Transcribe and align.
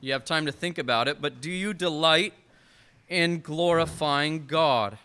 you 0.00 0.12
have 0.12 0.24
time 0.24 0.46
to 0.46 0.52
think 0.52 0.78
about 0.78 1.08
it, 1.08 1.20
but 1.20 1.40
do 1.40 1.50
you 1.50 1.74
delight 1.74 2.32
in 3.08 3.40
glorifying 3.40 4.46
God? 4.46 4.98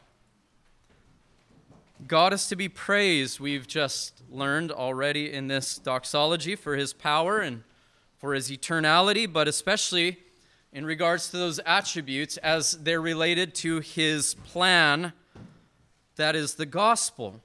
God 2.08 2.34
is 2.34 2.48
to 2.48 2.56
be 2.56 2.70
praised. 2.70 3.40
We've 3.40 3.68
just 3.68 4.22
learned 4.32 4.72
already 4.72 5.32
in 5.32 5.48
this 5.48 5.78
doxology 5.78 6.56
for 6.56 6.76
his 6.76 6.94
power 6.94 7.40
and 7.40 7.64
for 8.20 8.34
his 8.34 8.50
eternality, 8.50 9.32
but 9.32 9.48
especially 9.48 10.18
in 10.72 10.86
regards 10.86 11.30
to 11.30 11.38
those 11.38 11.60
attributes 11.66 12.38
as 12.38 12.74
they're 12.84 13.02
related 13.02 13.54
to 13.56 13.80
his 13.80 14.34
plan, 14.46 15.14
that 16.16 16.36
is 16.36 16.56
the 16.56 16.66
gospel. 16.66 17.42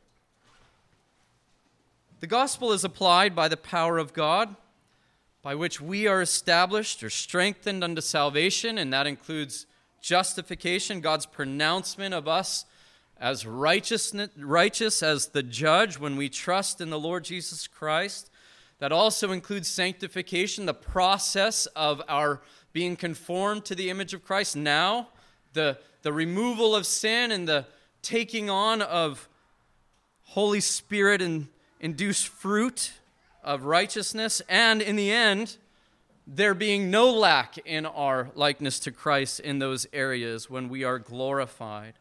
The 2.20 2.26
gospel 2.26 2.72
is 2.72 2.84
applied 2.84 3.34
by 3.34 3.48
the 3.48 3.56
power 3.56 3.98
of 3.98 4.12
God 4.12 4.54
by 5.42 5.54
which 5.54 5.80
we 5.80 6.06
are 6.06 6.20
established 6.20 7.02
or 7.02 7.10
strengthened 7.10 7.82
unto 7.82 8.00
salvation, 8.00 8.78
and 8.78 8.92
that 8.92 9.06
includes 9.06 9.66
justification, 10.00 11.00
God's 11.00 11.26
pronouncement 11.26 12.14
of 12.14 12.28
us 12.28 12.64
as 13.20 13.46
righteous 13.46 14.14
as 15.02 15.28
the 15.28 15.42
judge 15.42 15.98
when 15.98 16.16
we 16.16 16.28
trust 16.28 16.80
in 16.80 16.88
the 16.88 16.98
Lord 16.98 17.24
Jesus 17.24 17.66
Christ. 17.66 18.30
That 18.78 18.92
also 18.92 19.30
includes 19.30 19.68
sanctification, 19.68 20.64
the 20.64 20.72
process 20.72 21.66
of 21.66 22.00
our 22.08 22.40
being 22.72 22.96
conformed 22.96 23.66
to 23.66 23.74
the 23.74 23.90
image 23.90 24.14
of 24.14 24.24
Christ 24.24 24.56
now, 24.56 25.08
the, 25.52 25.76
the 26.02 26.12
removal 26.12 26.74
of 26.74 26.86
sin 26.86 27.30
and 27.30 27.46
the 27.46 27.66
taking 28.00 28.48
on 28.48 28.80
of 28.80 29.28
Holy 30.22 30.60
Spirit 30.60 31.20
and 31.20 31.48
induced 31.80 32.28
fruit 32.28 32.92
of 33.42 33.64
righteousness, 33.64 34.42
and 34.48 34.82
in 34.82 34.96
the 34.96 35.10
end, 35.10 35.56
there 36.26 36.54
being 36.54 36.90
no 36.90 37.10
lack 37.10 37.58
in 37.58 37.86
our 37.86 38.30
likeness 38.34 38.78
to 38.80 38.92
Christ 38.92 39.40
in 39.40 39.58
those 39.58 39.86
areas 39.92 40.48
when 40.48 40.68
we 40.68 40.84
are 40.84 40.98
glorified 40.98 41.94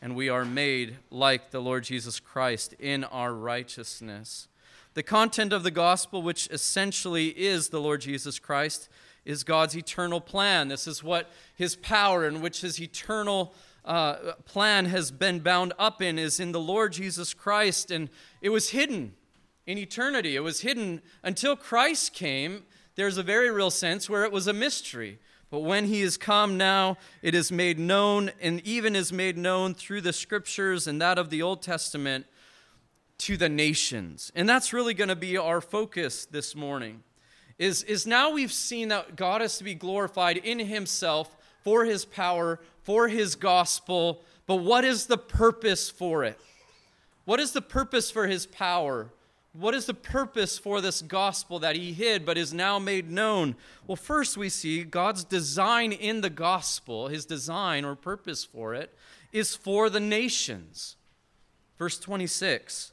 and 0.00 0.16
we 0.16 0.28
are 0.28 0.44
made 0.44 0.96
like 1.10 1.50
the 1.50 1.60
Lord 1.60 1.84
Jesus 1.84 2.20
Christ 2.20 2.74
in 2.78 3.04
our 3.04 3.32
righteousness. 3.34 4.48
The 4.94 5.02
content 5.02 5.52
of 5.52 5.62
the 5.62 5.70
gospel, 5.70 6.22
which 6.22 6.48
essentially 6.50 7.28
is 7.28 7.68
the 7.68 7.80
Lord 7.80 8.00
Jesus 8.00 8.38
Christ, 8.38 8.88
is 9.24 9.44
God's 9.44 9.76
eternal 9.76 10.20
plan. 10.20 10.68
This 10.68 10.86
is 10.86 11.04
what 11.04 11.30
his 11.54 11.76
power 11.76 12.26
in 12.26 12.40
which 12.40 12.62
his 12.62 12.80
eternal 12.80 13.54
uh, 13.84 14.32
plan 14.44 14.86
has 14.86 15.10
been 15.10 15.40
bound 15.40 15.72
up 15.78 16.02
in 16.02 16.18
is 16.18 16.40
in 16.40 16.52
the 16.52 16.60
Lord 16.60 16.92
Jesus 16.92 17.34
Christ, 17.34 17.90
and 17.90 18.08
it 18.40 18.48
was 18.48 18.70
hidden 18.70 19.14
in 19.68 19.76
eternity. 19.76 20.34
It 20.34 20.40
was 20.40 20.62
hidden 20.62 21.02
until 21.22 21.54
Christ 21.54 22.14
came. 22.14 22.64
There's 22.94 23.18
a 23.18 23.22
very 23.22 23.50
real 23.50 23.70
sense 23.70 24.08
where 24.08 24.24
it 24.24 24.32
was 24.32 24.46
a 24.46 24.54
mystery. 24.54 25.18
But 25.50 25.60
when 25.60 25.84
he 25.84 26.00
is 26.00 26.16
come 26.16 26.56
now, 26.56 26.96
it 27.20 27.34
is 27.34 27.52
made 27.52 27.78
known, 27.78 28.30
and 28.40 28.66
even 28.66 28.96
is 28.96 29.12
made 29.12 29.36
known 29.36 29.74
through 29.74 30.00
the 30.00 30.12
scriptures 30.14 30.86
and 30.86 31.00
that 31.02 31.18
of 31.18 31.28
the 31.28 31.42
Old 31.42 31.60
Testament 31.60 32.24
to 33.18 33.36
the 33.36 33.50
nations. 33.50 34.32
And 34.34 34.48
that's 34.48 34.72
really 34.72 34.94
going 34.94 35.08
to 35.08 35.16
be 35.16 35.36
our 35.36 35.60
focus 35.60 36.24
this 36.24 36.56
morning. 36.56 37.02
Is, 37.58 37.82
is 37.82 38.06
now 38.06 38.30
we've 38.30 38.52
seen 38.52 38.88
that 38.88 39.16
God 39.16 39.42
is 39.42 39.58
to 39.58 39.64
be 39.64 39.74
glorified 39.74 40.38
in 40.38 40.60
himself 40.60 41.36
for 41.62 41.84
his 41.84 42.06
power, 42.06 42.58
for 42.84 43.08
his 43.08 43.34
gospel, 43.34 44.24
but 44.46 44.56
what 44.56 44.86
is 44.86 45.06
the 45.06 45.18
purpose 45.18 45.90
for 45.90 46.24
it? 46.24 46.40
What 47.26 47.38
is 47.38 47.52
the 47.52 47.60
purpose 47.60 48.10
for 48.10 48.26
his 48.26 48.46
power? 48.46 49.10
What 49.52 49.74
is 49.74 49.86
the 49.86 49.94
purpose 49.94 50.58
for 50.58 50.80
this 50.80 51.02
gospel 51.02 51.58
that 51.60 51.76
he 51.76 51.92
hid 51.92 52.24
but 52.24 52.38
is 52.38 52.52
now 52.52 52.78
made 52.78 53.10
known? 53.10 53.56
Well, 53.86 53.96
first 53.96 54.36
we 54.36 54.48
see 54.48 54.84
God's 54.84 55.24
design 55.24 55.92
in 55.92 56.20
the 56.20 56.30
gospel, 56.30 57.08
his 57.08 57.24
design 57.24 57.84
or 57.84 57.96
purpose 57.96 58.44
for 58.44 58.74
it, 58.74 58.94
is 59.32 59.56
for 59.56 59.90
the 59.90 60.00
nations. 60.00 60.96
Verse 61.78 61.98
26 61.98 62.92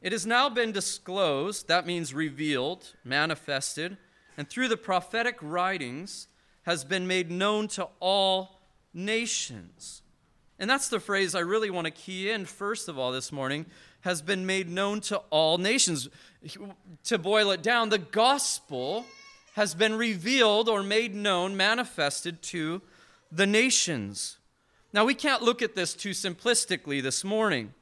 It 0.00 0.12
has 0.12 0.26
now 0.26 0.48
been 0.48 0.72
disclosed, 0.72 1.68
that 1.68 1.86
means 1.86 2.14
revealed, 2.14 2.94
manifested, 3.04 3.96
and 4.36 4.48
through 4.48 4.68
the 4.68 4.76
prophetic 4.76 5.36
writings 5.42 6.28
has 6.62 6.84
been 6.84 7.06
made 7.06 7.30
known 7.30 7.66
to 7.68 7.88
all 7.98 8.60
nations. 8.94 10.02
And 10.60 10.68
that's 10.68 10.88
the 10.88 11.00
phrase 11.00 11.34
I 11.34 11.40
really 11.40 11.70
want 11.70 11.86
to 11.86 11.90
key 11.90 12.30
in 12.30 12.44
first 12.44 12.88
of 12.88 12.98
all 12.98 13.12
this 13.12 13.32
morning 13.32 13.64
has 14.02 14.20
been 14.20 14.44
made 14.44 14.68
known 14.68 15.00
to 15.00 15.16
all 15.30 15.56
nations. 15.56 16.10
To 17.04 17.18
boil 17.18 17.50
it 17.50 17.62
down, 17.62 17.88
the 17.88 17.98
gospel 17.98 19.06
has 19.54 19.74
been 19.74 19.96
revealed 19.96 20.68
or 20.68 20.82
made 20.82 21.14
known, 21.14 21.56
manifested 21.56 22.42
to 22.42 22.82
the 23.32 23.46
nations. 23.46 24.36
Now, 24.92 25.06
we 25.06 25.14
can't 25.14 25.42
look 25.42 25.62
at 25.62 25.74
this 25.74 25.94
too 25.94 26.10
simplistically 26.10 27.02
this 27.02 27.24
morning. 27.24 27.72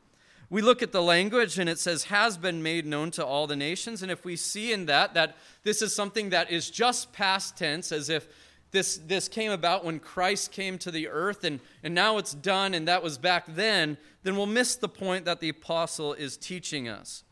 We 0.49 0.63
look 0.63 0.83
at 0.83 0.93
the 0.93 1.03
language 1.03 1.59
and 1.59 1.69
it 1.69 1.79
says, 1.79 2.05
has 2.05 2.37
been 2.39 2.63
made 2.63 2.87
known 2.87 3.11
to 3.13 3.27
all 3.27 3.47
the 3.47 3.57
nations. 3.57 4.03
And 4.03 4.11
if 4.11 4.25
we 4.25 4.37
see 4.37 4.73
in 4.73 4.87
that 4.87 5.15
that 5.15 5.37
this 5.65 5.83
is 5.83 5.95
something 5.95 6.31
that 6.31 6.51
is 6.51 6.71
just 6.71 7.13
past 7.13 7.57
tense, 7.57 7.93
as 7.93 8.09
if 8.09 8.29
this, 8.71 8.99
this 8.99 9.29
came 9.29 9.51
about 9.51 9.85
when 9.85 9.99
Christ 9.99 10.53
came 10.53 10.79
to 10.79 10.91
the 10.91 11.09
earth 11.09 11.45
and, 11.45 11.61
and 11.83 11.95
now 11.95 12.19
it's 12.19 12.35
done 12.35 12.75
and 12.75 12.87
that 12.89 13.03
was 13.03 13.17
back 13.17 13.45
then, 13.49 13.97
then 14.23 14.37
we'll 14.37 14.47
miss 14.47 14.77
the 14.77 14.89
point 14.89 15.25
that 15.25 15.41
the 15.41 15.49
apostle 15.49 16.13
is 16.13 16.37
teaching 16.37 16.89
us. 16.89 17.25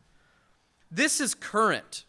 This 0.89 1.21
is 1.21 1.35
current. 1.35 2.05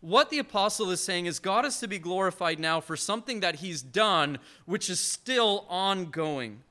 What 0.00 0.30
the 0.30 0.38
apostle 0.38 0.90
is 0.90 1.00
saying 1.00 1.26
is 1.26 1.38
God 1.38 1.64
is 1.64 1.78
to 1.80 1.88
be 1.88 1.98
glorified 1.98 2.60
now 2.60 2.80
for 2.80 2.96
something 2.96 3.40
that 3.40 3.56
he's 3.56 3.82
done, 3.82 4.38
which 4.64 4.90
is 4.90 5.00
still 5.00 5.64
ongoing. 5.68 6.62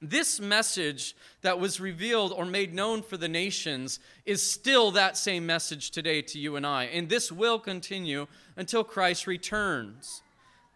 This 0.00 0.38
message 0.38 1.16
that 1.42 1.58
was 1.58 1.80
revealed 1.80 2.32
or 2.32 2.44
made 2.44 2.72
known 2.72 3.02
for 3.02 3.16
the 3.16 3.28
nations 3.28 3.98
is 4.24 4.48
still 4.48 4.92
that 4.92 5.16
same 5.16 5.44
message 5.44 5.90
today 5.90 6.22
to 6.22 6.38
you 6.38 6.54
and 6.54 6.64
I. 6.64 6.84
And 6.84 7.08
this 7.08 7.32
will 7.32 7.58
continue 7.58 8.28
until 8.56 8.84
Christ 8.84 9.26
returns. 9.26 10.22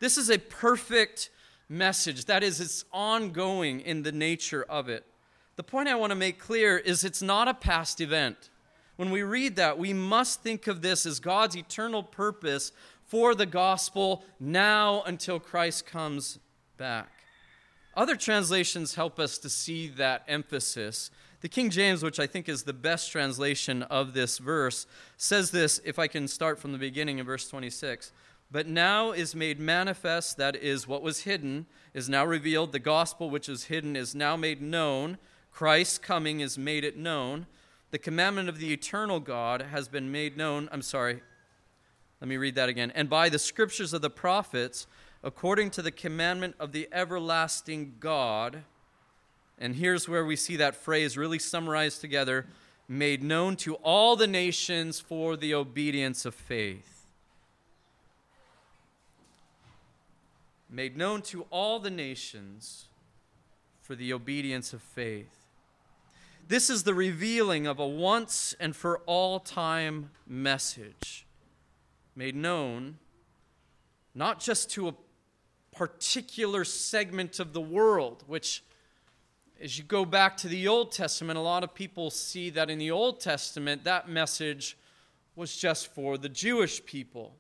This 0.02 0.18
is 0.18 0.30
a 0.30 0.38
perfect 0.38 1.30
message. 1.68 2.24
That 2.24 2.42
is, 2.42 2.60
it's 2.60 2.84
ongoing 2.92 3.78
in 3.78 4.02
the 4.02 4.10
nature 4.10 4.64
of 4.68 4.88
it. 4.88 5.06
The 5.54 5.62
point 5.62 5.88
I 5.88 5.94
want 5.94 6.10
to 6.10 6.16
make 6.16 6.40
clear 6.40 6.76
is 6.76 7.04
it's 7.04 7.22
not 7.22 7.46
a 7.46 7.54
past 7.54 8.00
event. 8.00 8.50
When 8.96 9.12
we 9.12 9.22
read 9.22 9.54
that, 9.54 9.78
we 9.78 9.92
must 9.92 10.42
think 10.42 10.66
of 10.66 10.82
this 10.82 11.06
as 11.06 11.20
God's 11.20 11.56
eternal 11.56 12.02
purpose 12.02 12.72
for 13.06 13.36
the 13.36 13.46
gospel 13.46 14.24
now 14.40 15.04
until 15.06 15.38
Christ 15.38 15.86
comes 15.86 16.40
back. 16.78 17.12
Other 17.94 18.16
translations 18.16 18.96
help 18.96 19.20
us 19.20 19.38
to 19.38 19.48
see 19.48 19.86
that 19.86 20.24
emphasis. 20.26 21.12
The 21.42 21.48
King 21.48 21.70
James, 21.70 22.02
which 22.02 22.18
I 22.18 22.26
think 22.26 22.48
is 22.48 22.64
the 22.64 22.72
best 22.72 23.12
translation 23.12 23.84
of 23.84 24.14
this 24.14 24.38
verse, 24.38 24.84
says 25.16 25.52
this, 25.52 25.80
if 25.84 26.00
I 26.00 26.08
can 26.08 26.26
start 26.26 26.58
from 26.58 26.72
the 26.72 26.78
beginning 26.78 27.18
in 27.18 27.24
verse 27.24 27.48
26. 27.48 28.10
But 28.52 28.66
now 28.66 29.12
is 29.12 29.34
made 29.34 29.58
manifest, 29.58 30.36
that 30.36 30.54
is, 30.54 30.86
what 30.86 31.02
was 31.02 31.20
hidden 31.20 31.64
is 31.94 32.10
now 32.10 32.26
revealed. 32.26 32.72
The 32.72 32.78
gospel 32.78 33.30
which 33.30 33.48
is 33.48 33.64
hidden 33.64 33.96
is 33.96 34.14
now 34.14 34.36
made 34.36 34.60
known. 34.60 35.16
Christ's 35.50 35.96
coming 35.96 36.40
is 36.40 36.58
made 36.58 36.84
it 36.84 36.98
known. 36.98 37.46
The 37.92 37.98
commandment 37.98 38.50
of 38.50 38.58
the 38.58 38.70
eternal 38.70 39.20
God 39.20 39.62
has 39.62 39.88
been 39.88 40.12
made 40.12 40.36
known. 40.36 40.68
I'm 40.70 40.82
sorry. 40.82 41.22
Let 42.20 42.28
me 42.28 42.36
read 42.36 42.54
that 42.56 42.68
again. 42.68 42.92
And 42.94 43.08
by 43.08 43.30
the 43.30 43.38
scriptures 43.38 43.94
of 43.94 44.02
the 44.02 44.10
prophets, 44.10 44.86
according 45.24 45.70
to 45.70 45.82
the 45.82 45.90
commandment 45.90 46.54
of 46.60 46.72
the 46.72 46.88
everlasting 46.92 47.94
God. 48.00 48.64
And 49.58 49.76
here's 49.76 50.08
where 50.08 50.24
we 50.24 50.36
see 50.36 50.56
that 50.56 50.74
phrase 50.74 51.16
really 51.16 51.38
summarized 51.38 52.00
together 52.00 52.46
made 52.88 53.22
known 53.22 53.56
to 53.56 53.76
all 53.76 54.16
the 54.16 54.26
nations 54.26 55.00
for 55.00 55.36
the 55.36 55.54
obedience 55.54 56.26
of 56.26 56.34
faith. 56.34 56.91
Made 60.72 60.96
known 60.96 61.20
to 61.20 61.42
all 61.50 61.78
the 61.78 61.90
nations 61.90 62.86
for 63.82 63.94
the 63.94 64.12
obedience 64.12 64.72
of 64.72 64.80
faith. 64.80 65.46
This 66.48 66.70
is 66.70 66.82
the 66.82 66.94
revealing 66.94 67.66
of 67.66 67.78
a 67.78 67.86
once 67.86 68.54
and 68.58 68.74
for 68.74 69.00
all 69.00 69.38
time 69.38 70.10
message, 70.26 71.26
made 72.16 72.34
known 72.34 72.98
not 74.14 74.40
just 74.40 74.70
to 74.70 74.88
a 74.88 74.94
particular 75.74 76.64
segment 76.64 77.38
of 77.38 77.52
the 77.52 77.60
world, 77.60 78.24
which, 78.26 78.62
as 79.60 79.78
you 79.78 79.84
go 79.84 80.04
back 80.04 80.36
to 80.38 80.48
the 80.48 80.68
Old 80.68 80.92
Testament, 80.92 81.38
a 81.38 81.42
lot 81.42 81.64
of 81.64 81.74
people 81.74 82.10
see 82.10 82.50
that 82.50 82.70
in 82.70 82.78
the 82.78 82.90
Old 82.90 83.20
Testament, 83.20 83.84
that 83.84 84.08
message 84.08 84.76
was 85.34 85.56
just 85.56 85.92
for 85.94 86.18
the 86.18 86.28
Jewish 86.28 86.84
people. 86.84 87.34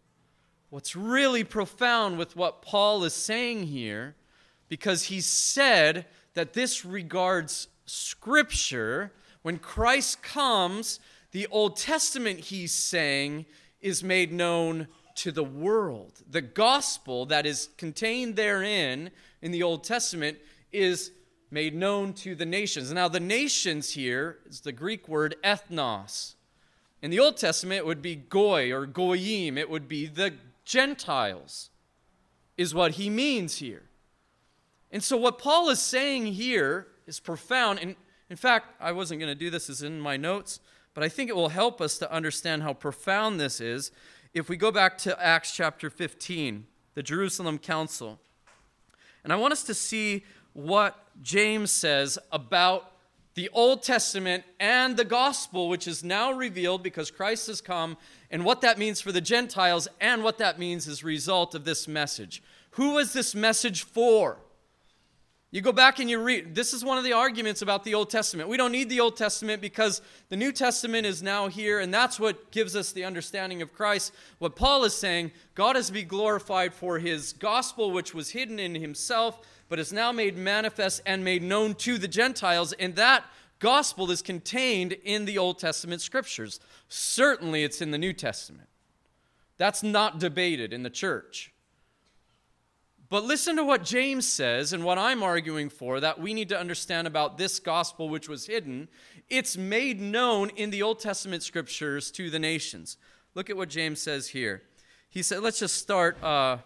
What's 0.72 0.96
really 0.96 1.44
profound 1.44 2.16
with 2.16 2.34
what 2.34 2.62
Paul 2.62 3.04
is 3.04 3.12
saying 3.12 3.64
here, 3.64 4.14
because 4.70 5.02
he 5.02 5.20
said 5.20 6.06
that 6.32 6.54
this 6.54 6.82
regards 6.82 7.68
Scripture, 7.84 9.12
when 9.42 9.58
Christ 9.58 10.22
comes, 10.22 10.98
the 11.32 11.46
Old 11.50 11.76
Testament, 11.76 12.40
he's 12.40 12.72
saying, 12.72 13.44
is 13.82 14.02
made 14.02 14.32
known 14.32 14.88
to 15.16 15.30
the 15.30 15.44
world. 15.44 16.22
The 16.26 16.40
gospel 16.40 17.26
that 17.26 17.44
is 17.44 17.68
contained 17.76 18.36
therein 18.36 19.10
in 19.42 19.52
the 19.52 19.62
Old 19.62 19.84
Testament 19.84 20.38
is 20.72 21.10
made 21.50 21.74
known 21.74 22.14
to 22.14 22.34
the 22.34 22.46
nations. 22.46 22.90
Now, 22.90 23.08
the 23.08 23.20
nations 23.20 23.90
here 23.90 24.38
is 24.46 24.62
the 24.62 24.72
Greek 24.72 25.06
word 25.06 25.36
ethnos. 25.44 26.36
In 27.02 27.10
the 27.10 27.20
Old 27.20 27.36
Testament, 27.36 27.80
it 27.80 27.86
would 27.86 28.00
be 28.00 28.16
goy 28.16 28.72
or 28.72 28.86
goyim, 28.86 29.58
it 29.58 29.68
would 29.68 29.86
be 29.86 30.06
the 30.06 30.32
Gentiles, 30.72 31.68
is 32.56 32.74
what 32.74 32.92
he 32.92 33.10
means 33.10 33.58
here. 33.58 33.90
And 34.90 35.04
so, 35.04 35.18
what 35.18 35.38
Paul 35.38 35.68
is 35.68 35.82
saying 35.82 36.28
here 36.28 36.86
is 37.06 37.20
profound. 37.20 37.78
And 37.80 37.94
in 38.30 38.36
fact, 38.38 38.68
I 38.80 38.92
wasn't 38.92 39.20
going 39.20 39.30
to 39.30 39.38
do 39.38 39.50
this 39.50 39.68
as 39.68 39.82
in 39.82 40.00
my 40.00 40.16
notes, 40.16 40.60
but 40.94 41.04
I 41.04 41.10
think 41.10 41.28
it 41.28 41.36
will 41.36 41.50
help 41.50 41.82
us 41.82 41.98
to 41.98 42.10
understand 42.10 42.62
how 42.62 42.72
profound 42.72 43.38
this 43.38 43.60
is 43.60 43.90
if 44.32 44.48
we 44.48 44.56
go 44.56 44.72
back 44.72 44.96
to 44.98 45.22
Acts 45.22 45.54
chapter 45.54 45.90
15, 45.90 46.64
the 46.94 47.02
Jerusalem 47.02 47.58
Council. 47.58 48.18
And 49.24 49.30
I 49.30 49.36
want 49.36 49.52
us 49.52 49.64
to 49.64 49.74
see 49.74 50.24
what 50.54 50.96
James 51.20 51.70
says 51.70 52.18
about 52.30 52.91
the 53.34 53.48
Old 53.52 53.82
Testament 53.82 54.44
and 54.60 54.96
the 54.96 55.04
gospel, 55.04 55.68
which 55.68 55.88
is 55.88 56.04
now 56.04 56.32
revealed 56.32 56.82
because 56.82 57.10
Christ 57.10 57.46
has 57.46 57.60
come, 57.60 57.96
and 58.30 58.44
what 58.44 58.60
that 58.60 58.78
means 58.78 59.00
for 59.00 59.12
the 59.12 59.20
Gentiles, 59.20 59.88
and 60.00 60.22
what 60.22 60.38
that 60.38 60.58
means 60.58 60.86
as 60.86 61.02
a 61.02 61.06
result 61.06 61.54
of 61.54 61.64
this 61.64 61.88
message. 61.88 62.42
Who 62.72 62.94
was 62.94 63.12
this 63.12 63.34
message 63.34 63.84
for? 63.84 64.38
You 65.54 65.60
go 65.60 65.72
back 65.72 65.98
and 65.98 66.08
you 66.08 66.18
read. 66.18 66.54
This 66.54 66.72
is 66.72 66.82
one 66.82 66.96
of 66.96 67.04
the 67.04 67.12
arguments 67.12 67.60
about 67.60 67.84
the 67.84 67.92
Old 67.92 68.08
Testament. 68.08 68.48
We 68.48 68.56
don't 68.56 68.72
need 68.72 68.88
the 68.88 69.00
Old 69.00 69.18
Testament 69.18 69.60
because 69.60 70.00
the 70.30 70.36
New 70.36 70.50
Testament 70.50 71.06
is 71.06 71.22
now 71.22 71.48
here, 71.48 71.80
and 71.80 71.92
that's 71.92 72.18
what 72.18 72.50
gives 72.52 72.74
us 72.74 72.92
the 72.92 73.04
understanding 73.04 73.60
of 73.60 73.74
Christ. 73.74 74.14
What 74.38 74.56
Paul 74.56 74.84
is 74.84 74.94
saying 74.94 75.30
God 75.54 75.76
has 75.76 75.90
been 75.90 76.08
glorified 76.08 76.72
for 76.72 76.98
his 76.98 77.34
gospel, 77.34 77.90
which 77.90 78.14
was 78.14 78.30
hidden 78.30 78.58
in 78.58 78.74
himself, 78.74 79.46
but 79.72 79.78
is 79.78 79.90
now 79.90 80.12
made 80.12 80.36
manifest 80.36 81.00
and 81.06 81.24
made 81.24 81.42
known 81.42 81.74
to 81.74 81.96
the 81.96 82.06
Gentiles, 82.06 82.74
and 82.74 82.94
that 82.96 83.24
gospel 83.58 84.10
is 84.10 84.20
contained 84.20 84.92
in 85.02 85.24
the 85.24 85.38
Old 85.38 85.58
Testament 85.58 86.02
scriptures. 86.02 86.60
Certainly, 86.90 87.64
it's 87.64 87.80
in 87.80 87.90
the 87.90 87.96
New 87.96 88.12
Testament. 88.12 88.68
That's 89.56 89.82
not 89.82 90.18
debated 90.18 90.74
in 90.74 90.82
the 90.82 90.90
church. 90.90 91.54
But 93.08 93.24
listen 93.24 93.56
to 93.56 93.64
what 93.64 93.82
James 93.82 94.28
says 94.28 94.74
and 94.74 94.84
what 94.84 94.98
I'm 94.98 95.22
arguing 95.22 95.70
for 95.70 96.00
that 96.00 96.20
we 96.20 96.34
need 96.34 96.50
to 96.50 96.60
understand 96.60 97.06
about 97.06 97.38
this 97.38 97.58
gospel 97.58 98.10
which 98.10 98.28
was 98.28 98.44
hidden. 98.44 98.90
It's 99.30 99.56
made 99.56 100.02
known 100.02 100.50
in 100.50 100.68
the 100.68 100.82
Old 100.82 101.00
Testament 101.00 101.42
scriptures 101.44 102.10
to 102.10 102.28
the 102.28 102.38
nations. 102.38 102.98
Look 103.34 103.48
at 103.48 103.56
what 103.56 103.70
James 103.70 104.02
says 104.02 104.28
here. 104.28 104.64
He 105.08 105.22
said, 105.22 105.40
let's 105.40 105.60
just 105.60 105.76
start 105.76 106.22
uh, 106.22 106.58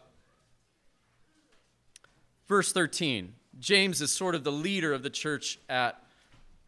verse 2.46 2.72
13. 2.72 3.34
James 3.58 4.00
is 4.02 4.12
sort 4.12 4.34
of 4.34 4.44
the 4.44 4.52
leader 4.52 4.92
of 4.92 5.02
the 5.02 5.10
church 5.10 5.58
at 5.68 6.02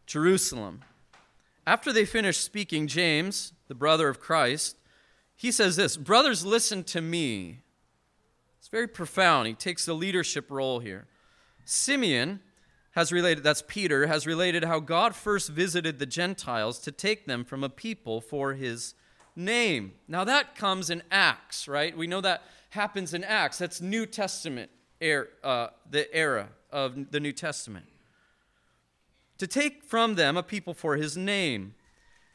Jerusalem. 0.05 0.81
After 1.67 1.93
they 1.93 2.05
finish 2.05 2.37
speaking, 2.37 2.87
James, 2.87 3.53
the 3.67 3.75
brother 3.75 4.09
of 4.09 4.19
Christ, 4.19 4.75
he 5.35 5.51
says 5.51 5.75
this 5.75 5.97
Brothers, 5.97 6.45
listen 6.45 6.83
to 6.85 7.01
me 7.01 7.59
It's 8.57 8.67
very 8.67 8.87
profound. 8.87 9.47
He 9.47 9.53
takes 9.53 9.85
the 9.85 9.93
leadership 9.93 10.49
role 10.49 10.79
here. 10.79 11.07
Simeon 11.63 12.39
has 12.91 13.11
related, 13.11 13.43
that's 13.43 13.63
Peter, 13.67 14.07
has 14.07 14.25
related 14.25 14.63
how 14.63 14.79
God 14.79 15.15
first 15.15 15.49
visited 15.49 15.99
the 15.99 16.05
Gentiles 16.05 16.79
to 16.79 16.91
take 16.91 17.27
them 17.27 17.45
from 17.45 17.63
a 17.63 17.69
people 17.69 18.19
for 18.19 18.55
his 18.55 18.95
name. 19.35 19.93
Now 20.07 20.23
that 20.23 20.55
comes 20.55 20.89
in 20.89 21.03
Acts, 21.11 21.67
right? 21.67 21.95
We 21.95 22.07
know 22.07 22.21
that 22.21 22.43
happens 22.71 23.13
in 23.13 23.23
Acts. 23.23 23.59
That's 23.59 23.79
New 23.79 24.05
Testament, 24.05 24.71
era, 25.01 25.27
uh, 25.43 25.67
the 25.89 26.13
era 26.15 26.49
of 26.71 27.11
the 27.11 27.19
New 27.19 27.31
Testament. 27.31 27.85
To 29.37 29.47
take 29.47 29.83
from 29.83 30.15
them 30.15 30.37
a 30.37 30.43
people 30.43 30.73
for 30.73 30.97
his 30.97 31.15
name. 31.15 31.75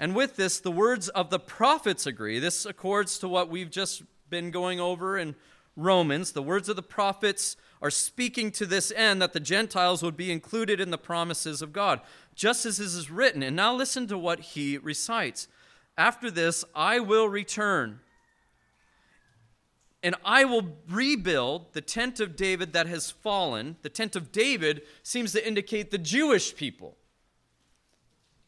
And 0.01 0.15
with 0.15 0.37
this, 0.37 0.59
the 0.59 0.71
words 0.71 1.09
of 1.11 1.31
the 1.31 1.39
prophets 1.39 2.07
agree. 2.07 2.39
This 2.39 2.67
accords 2.67 3.19
to 3.19 3.29
what 3.29 3.49
we've 3.49 3.71
just 3.71 4.03
been 4.31 4.51
going 4.51 4.81
over 4.81 5.19
in 5.19 5.37
Romans, 5.77 6.33
the 6.33 6.43
words 6.43 6.69
of 6.69 6.77
the 6.77 6.83
prophets 6.83 7.57
are 7.83 7.91
speaking 7.91 8.51
to 8.53 8.65
this 8.65 8.93
end 8.93 9.21
that 9.21 9.33
the 9.33 9.41
Gentiles 9.41 10.03
would 10.03 10.17
be 10.17 10.31
included 10.31 10.81
in 10.81 10.91
the 10.91 10.99
promises 10.99 11.63
of 11.63 11.73
God, 11.73 12.01
just 12.35 12.65
as 12.65 12.79
this 12.79 12.95
is 12.95 13.11
written. 13.11 13.43
And 13.43 13.57
now 13.57 13.75
listen 13.75 14.07
to 14.07 14.17
what 14.17 14.41
he 14.41 14.79
recites. 14.79 15.49
After 15.99 16.31
this, 16.31 16.65
I 16.75 17.01
will 17.01 17.29
return, 17.29 18.01
and 20.05 20.15
I 20.23 20.45
will 20.45 20.77
rebuild 20.89 21.73
the 21.73 21.81
tent 21.81 22.21
of 22.21 22.37
David 22.37 22.75
that 22.75 22.87
has 22.87 23.11
fallen. 23.11 23.77
The 23.81 23.89
tent 23.89 24.15
of 24.15 24.31
David 24.31 24.83
seems 25.03 25.33
to 25.33 25.45
indicate 25.45 25.91
the 25.91 25.99
Jewish 25.99 26.55
people. 26.55 26.99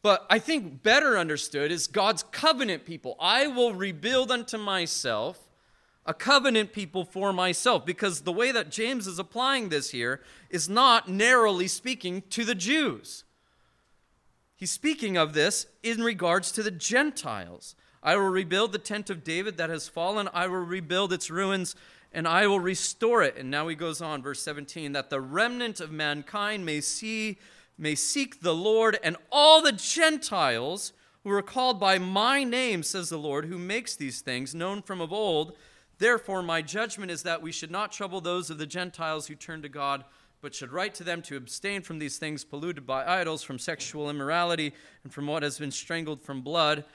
But 0.03 0.27
I 0.29 0.37
think 0.37 0.83
better 0.83 1.17
understood 1.17 1.71
is 1.71 1.87
God's 1.87 2.21
covenant 2.21 2.85
people. 2.85 3.17
I 3.19 3.47
will 3.47 3.73
rebuild 3.73 4.31
unto 4.31 4.59
myself 4.59 5.49
a 6.05 6.13
covenant 6.13 6.73
people 6.73 7.03
for 7.03 7.33
myself. 7.33 7.87
Because 7.87 8.21
the 8.21 8.31
way 8.31 8.51
that 8.51 8.69
James 8.69 9.07
is 9.07 9.17
applying 9.17 9.69
this 9.69 9.89
here 9.89 10.21
is 10.51 10.69
not 10.69 11.09
narrowly 11.09 11.67
speaking 11.67 12.21
to 12.29 12.45
the 12.45 12.55
Jews. 12.55 13.23
He's 14.55 14.71
speaking 14.71 15.17
of 15.17 15.33
this 15.33 15.65
in 15.81 16.03
regards 16.03 16.51
to 16.51 16.61
the 16.61 16.71
Gentiles. 16.71 17.75
I 18.07 18.15
will 18.15 18.29
rebuild 18.29 18.71
the 18.71 18.77
tent 18.77 19.09
of 19.09 19.25
David 19.25 19.57
that 19.57 19.69
has 19.69 19.89
fallen, 19.89 20.29
I 20.33 20.47
will 20.47 20.63
rebuild 20.63 21.11
its 21.11 21.29
ruins, 21.29 21.75
and 22.13 22.25
I 22.25 22.47
will 22.47 22.61
restore 22.61 23.21
it. 23.21 23.35
And 23.35 23.51
now 23.51 23.67
he 23.67 23.75
goes 23.75 24.01
on, 24.01 24.21
verse 24.21 24.41
17, 24.43 24.93
that 24.93 25.09
the 25.09 25.19
remnant 25.19 25.81
of 25.81 25.91
mankind 25.91 26.65
may 26.65 26.79
see, 26.79 27.37
may 27.77 27.95
seek 27.95 28.39
the 28.39 28.55
Lord, 28.55 28.97
and 29.03 29.17
all 29.29 29.61
the 29.61 29.73
Gentiles 29.73 30.93
who 31.25 31.31
are 31.31 31.41
called 31.41 31.81
by 31.81 31.99
my 31.99 32.45
name, 32.45 32.81
says 32.81 33.09
the 33.09 33.17
Lord, 33.17 33.43
who 33.43 33.57
makes 33.57 33.97
these 33.97 34.21
things 34.21 34.55
known 34.55 34.81
from 34.81 35.01
of 35.01 35.11
old. 35.11 35.57
Therefore, 35.97 36.41
my 36.41 36.61
judgment 36.61 37.11
is 37.11 37.23
that 37.23 37.41
we 37.41 37.51
should 37.51 37.71
not 37.71 37.91
trouble 37.91 38.21
those 38.21 38.49
of 38.49 38.57
the 38.57 38.65
Gentiles 38.65 39.27
who 39.27 39.35
turn 39.35 39.61
to 39.63 39.69
God, 39.69 40.05
but 40.39 40.55
should 40.55 40.71
write 40.71 40.95
to 40.95 41.03
them 41.03 41.21
to 41.23 41.35
abstain 41.35 41.81
from 41.81 41.99
these 41.99 42.17
things 42.17 42.45
polluted 42.45 42.87
by 42.87 43.05
idols, 43.05 43.43
from 43.43 43.59
sexual 43.59 44.09
immorality, 44.09 44.71
and 45.03 45.13
from 45.13 45.27
what 45.27 45.43
has 45.43 45.59
been 45.59 45.71
strangled 45.71 46.21
from 46.21 46.39
blood, 46.39 46.85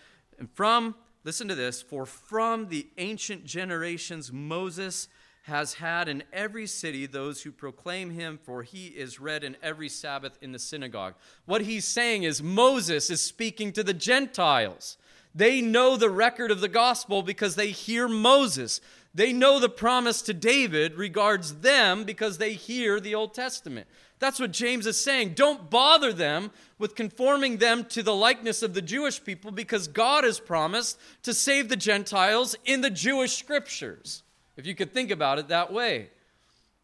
and 0.43 0.51
from, 0.51 0.97
listen 1.23 1.47
to 1.47 1.55
this, 1.55 1.81
for 1.83 2.05
from 2.05 2.67
the 2.67 2.89
ancient 2.99 3.45
generations 3.45 4.33
Moses 4.33 5.07
has 5.43 5.75
had 5.75 6.09
in 6.09 6.25
every 6.33 6.67
city 6.67 7.07
those 7.07 7.43
who 7.43 7.53
proclaim 7.53 8.11
him, 8.11 8.41
for 8.43 8.65
he 8.65 8.89
is 8.89 9.21
read 9.21 9.45
in 9.45 9.57
every 9.63 9.89
Sabbath 9.89 10.37
in 10.43 10.51
the 10.51 10.59
synagogue. 10.59 11.15
What 11.45 11.61
he's 11.61 11.85
saying 11.85 12.25
is 12.25 12.43
Moses 12.43 13.09
is 13.09 13.23
speaking 13.23 13.71
to 13.75 13.85
the 13.85 13.95
Gentiles. 13.95 14.97
They 15.33 15.61
know 15.61 15.97
the 15.97 16.11
record 16.11 16.51
of 16.51 16.61
the 16.61 16.67
gospel 16.67 17.23
because 17.23 17.55
they 17.55 17.71
hear 17.71 18.09
Moses. 18.09 18.81
They 19.15 19.33
know 19.33 19.61
the 19.61 19.69
promise 19.69 20.23
to 20.23 20.35
David 20.35 20.97
regards 20.97 21.61
them 21.61 22.03
because 22.03 22.39
they 22.39 22.55
hear 22.55 22.99
the 22.99 23.15
Old 23.15 23.33
Testament. 23.33 23.87
That's 24.23 24.39
what 24.39 24.53
James 24.53 24.87
is 24.87 25.03
saying. 25.03 25.35
Don't 25.35 25.69
bother 25.69 26.13
them 26.13 26.53
with 26.79 26.95
conforming 26.95 27.57
them 27.57 27.85
to 27.87 28.05
the 28.05 28.15
likeness 28.15 28.63
of 28.63 28.73
the 28.73 28.81
Jewish 28.81 29.23
people 29.25 29.51
because 29.51 29.89
God 29.89 30.23
has 30.23 30.39
promised 30.39 30.97
to 31.25 31.35
save 31.35 31.69
the 31.69 31.75
Gentiles 31.75 32.55
in 32.65 32.83
the 32.83 32.91
Jewish 32.91 33.37
scriptures, 33.37 34.23
if 34.57 34.65
you 34.65 34.77
could 34.77 34.95
think 34.95 35.11
about 35.11 35.41
it 35.41 35.49
that 35.49 35.73
way. 35.73 36.11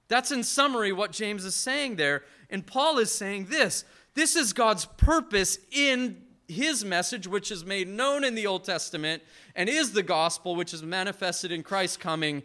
That's 0.08 0.32
in 0.32 0.42
summary 0.42 0.90
what 0.90 1.12
James 1.12 1.44
is 1.44 1.54
saying 1.54 1.94
there. 1.94 2.24
And 2.50 2.66
Paul 2.66 2.98
is 2.98 3.12
saying 3.12 3.44
this 3.44 3.84
this 4.14 4.34
is 4.34 4.52
God's 4.52 4.86
purpose 4.86 5.58
in 5.70 6.20
his 6.48 6.84
message, 6.84 7.28
which 7.28 7.52
is 7.52 7.64
made 7.64 7.86
known 7.86 8.24
in 8.24 8.34
the 8.34 8.48
Old 8.48 8.64
Testament, 8.64 9.22
and 9.54 9.68
is 9.68 9.92
the 9.92 10.02
gospel, 10.02 10.56
which 10.56 10.74
is 10.74 10.82
manifested 10.82 11.52
in 11.52 11.62
Christ 11.62 12.00
coming, 12.00 12.42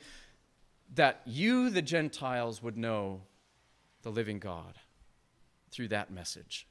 that 0.93 1.21
you, 1.25 1.71
the 1.71 1.81
Gentiles, 1.81 2.61
would 2.61 2.77
know 2.77 3.21
the 4.03 4.11
living 4.11 4.37
God 4.37 4.75
through 5.73 5.89
that 5.89 6.11
message. 6.11 6.67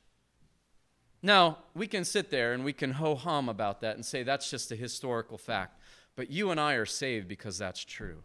Now, 1.22 1.58
we 1.74 1.86
can 1.86 2.04
sit 2.04 2.30
there 2.30 2.52
and 2.52 2.64
we 2.64 2.72
can 2.72 2.92
ho 2.92 3.14
hum 3.14 3.48
about 3.48 3.80
that 3.80 3.96
and 3.96 4.04
say 4.04 4.22
that's 4.22 4.50
just 4.50 4.72
a 4.72 4.76
historical 4.76 5.38
fact, 5.38 5.78
but 6.16 6.30
you 6.30 6.50
and 6.50 6.60
I 6.60 6.74
are 6.74 6.86
saved 6.86 7.28
because 7.28 7.58
that's 7.58 7.84
true. 7.84 8.22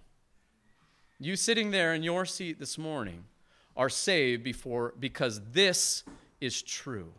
you 1.20 1.36
sitting 1.36 1.72
there 1.72 1.94
in 1.94 2.04
your 2.04 2.26
seat 2.26 2.60
this 2.60 2.78
morning, 2.78 3.24
are 3.76 3.90
saved 3.90 4.44
before 4.44 4.94
because 5.00 5.40
this 5.52 6.04
is 6.42 6.62
true. 6.62 7.14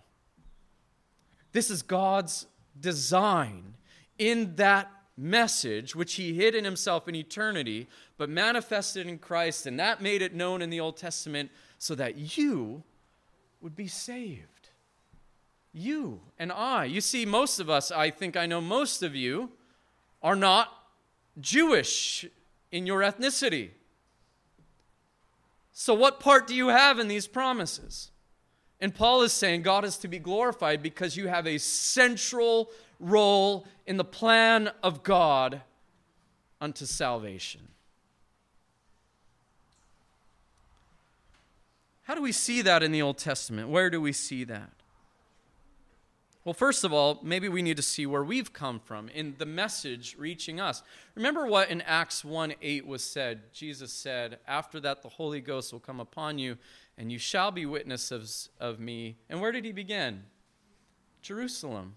This 1.53 1.71
is 1.71 1.83
God's 1.83 2.47
design 2.79 3.75
in 4.19 4.57
that 4.57 4.91
message, 5.17 5.97
which 5.97 6.15
he 6.15 6.35
hid 6.35 6.55
in 6.55 6.65
himself 6.65 7.09
in 7.09 7.15
eternity, 7.15 7.89
but 8.17 8.29
manifested 8.29 9.07
in 9.07 9.19
Christ, 9.19 9.67
and 9.67 9.79
that 9.79 10.01
made 10.01 10.23
it 10.23 10.35
known 10.35 10.63
in 10.63 10.71
the 10.71 10.81
Old 10.81 10.97
Testament 10.97 11.51
so 11.79 11.95
that 11.95 12.37
you 12.37 12.83
would 13.61 13.77
be 13.77 13.89
saved. 13.89 14.71
You 15.73 16.21
and 16.39 16.51
I. 16.51 16.85
You 16.87 17.01
see, 17.01 17.27
most 17.27 17.61
of 17.61 17.69
us, 17.69 17.91
I 17.91 18.11
think 18.11 18.37
I 18.37 18.47
know 18.47 18.61
most 18.61 19.03
of 19.03 19.15
you, 19.15 19.51
are 20.23 20.37
not 20.37 20.73
Jewish 21.41 22.27
in 22.73 22.87
your 22.87 23.01
ethnicity. 23.01 23.71
So, 25.73 25.95
what 25.95 26.19
part 26.19 26.47
do 26.47 26.55
you 26.55 26.69
have 26.69 26.99
in 26.99 27.07
these 27.07 27.27
promises? 27.27 28.11
And 28.81 28.95
Paul 28.95 29.23
is 29.23 29.33
saying 29.33 29.63
God 29.63 29.85
is 29.85 29.97
to 29.99 30.09
be 30.09 30.19
glorified 30.19 30.83
because 30.83 31.17
you 31.17 31.29
have 31.29 31.47
a 31.47 31.59
central 31.59 32.71
role 33.01 33.67
in 33.87 33.97
the 33.97 34.05
plan 34.05 34.71
of 34.83 35.03
God 35.03 35.63
unto 36.61 36.85
salvation. 36.85 37.69
How 42.09 42.15
do 42.15 42.23
we 42.23 42.33
see 42.33 42.63
that 42.63 42.83
in 42.83 42.91
the 42.91 43.03
Old 43.03 43.19
Testament? 43.19 43.69
Where 43.69 43.91
do 43.91 44.01
we 44.01 44.13
see 44.15 44.43
that? 44.45 44.71
Well, 46.43 46.55
first 46.55 46.83
of 46.83 46.91
all, 46.91 47.21
maybe 47.23 47.51
we 47.51 47.61
need 47.61 47.77
to 47.77 47.83
see 47.83 48.07
where 48.07 48.25
we've 48.25 48.51
come 48.51 48.81
from 48.81 49.11
in 49.11 49.35
the 49.37 49.45
message 49.45 50.17
reaching 50.19 50.59
us. 50.59 50.83
Remember 51.15 51.47
what 51.47 51.69
in 51.69 51.83
Acts 51.83 52.25
1 52.25 52.55
8 52.63 52.87
was 52.87 53.05
said? 53.05 53.53
Jesus 53.53 53.93
said, 53.93 54.39
After 54.49 54.81
that, 54.81 55.03
the 55.03 55.11
Holy 55.11 55.43
Ghost 55.43 55.71
will 55.71 55.81
come 55.81 56.01
upon 56.01 56.39
you, 56.39 56.57
and 56.97 57.13
you 57.13 57.19
shall 57.19 57.51
be 57.51 57.67
witnesses 57.67 58.49
of 58.59 58.81
me. 58.81 59.19
And 59.29 59.43
where 59.43 59.53
did 59.53 59.67
he 59.67 59.73
begin? 59.73 60.23
Jerusalem. 61.21 61.97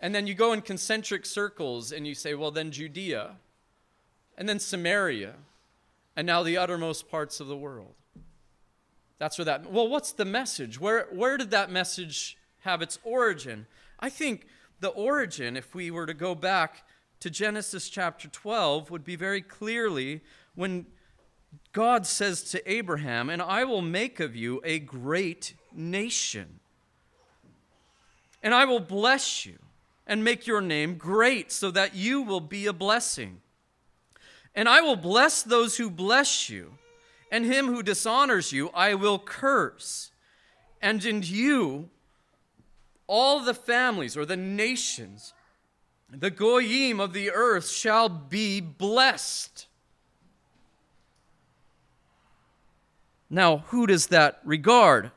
And 0.00 0.14
then 0.14 0.26
you 0.26 0.32
go 0.32 0.54
in 0.54 0.62
concentric 0.62 1.26
circles 1.26 1.92
and 1.92 2.06
you 2.06 2.14
say, 2.14 2.32
well, 2.32 2.50
then 2.50 2.70
Judea, 2.70 3.36
and 4.38 4.48
then 4.48 4.58
Samaria, 4.58 5.34
and 6.16 6.26
now 6.26 6.42
the 6.42 6.56
uttermost 6.56 7.10
parts 7.10 7.38
of 7.38 7.48
the 7.48 7.56
world. 7.56 7.96
That's 9.18 9.38
where 9.38 9.44
that, 9.44 9.70
well, 9.70 9.88
what's 9.88 10.12
the 10.12 10.24
message? 10.24 10.80
Where, 10.80 11.06
where 11.12 11.36
did 11.36 11.50
that 11.52 11.70
message 11.70 12.36
have 12.60 12.82
its 12.82 12.98
origin? 13.04 13.66
I 14.00 14.10
think 14.10 14.46
the 14.80 14.88
origin, 14.88 15.56
if 15.56 15.74
we 15.74 15.90
were 15.90 16.06
to 16.06 16.14
go 16.14 16.34
back 16.34 16.86
to 17.20 17.30
Genesis 17.30 17.88
chapter 17.88 18.28
12, 18.28 18.90
would 18.90 19.04
be 19.04 19.16
very 19.16 19.40
clearly 19.40 20.20
when 20.54 20.86
God 21.72 22.06
says 22.06 22.42
to 22.50 22.70
Abraham, 22.70 23.30
And 23.30 23.40
I 23.40 23.64
will 23.64 23.82
make 23.82 24.20
of 24.20 24.36
you 24.36 24.60
a 24.64 24.78
great 24.78 25.54
nation, 25.72 26.60
and 28.42 28.54
I 28.54 28.64
will 28.64 28.80
bless 28.80 29.46
you 29.46 29.58
and 30.06 30.22
make 30.22 30.46
your 30.46 30.60
name 30.60 30.96
great, 30.96 31.50
so 31.50 31.70
that 31.70 31.94
you 31.94 32.20
will 32.20 32.40
be 32.40 32.66
a 32.66 32.72
blessing. 32.74 33.40
And 34.54 34.68
I 34.68 34.82
will 34.82 34.96
bless 34.96 35.42
those 35.42 35.78
who 35.78 35.88
bless 35.88 36.50
you, 36.50 36.74
and 37.34 37.44
him 37.46 37.66
who 37.66 37.82
dishonors 37.82 38.52
you 38.52 38.70
I 38.72 38.94
will 38.94 39.18
curse. 39.18 40.12
And 40.80 41.04
in 41.04 41.24
you, 41.24 41.90
all 43.08 43.40
the 43.40 43.52
families 43.52 44.16
or 44.16 44.24
the 44.24 44.36
nations, 44.36 45.34
the 46.08 46.30
goyim 46.30 47.00
of 47.00 47.12
the 47.12 47.32
earth 47.32 47.68
shall 47.68 48.08
be 48.08 48.60
blessed. 48.60 49.66
Now, 53.28 53.64
who 53.66 53.88
does 53.88 54.06
that 54.08 54.40
regard? 54.44 55.10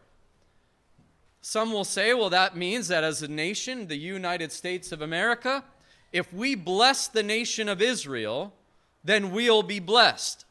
Some 1.41 1.71
will 1.71 1.85
say, 1.85 2.15
well, 2.15 2.31
that 2.31 2.57
means 2.57 2.87
that 2.87 3.03
as 3.03 3.21
a 3.21 3.27
nation, 3.27 3.89
the 3.89 3.95
United 3.95 4.51
States 4.51 4.91
of 4.91 5.03
America, 5.03 5.63
if 6.11 6.33
we 6.33 6.55
bless 6.55 7.07
the 7.07 7.21
nation 7.21 7.69
of 7.69 7.79
Israel, 7.79 8.55
then 9.03 9.29
we'll 9.29 9.61
be 9.61 9.79
blessed. 9.79 10.45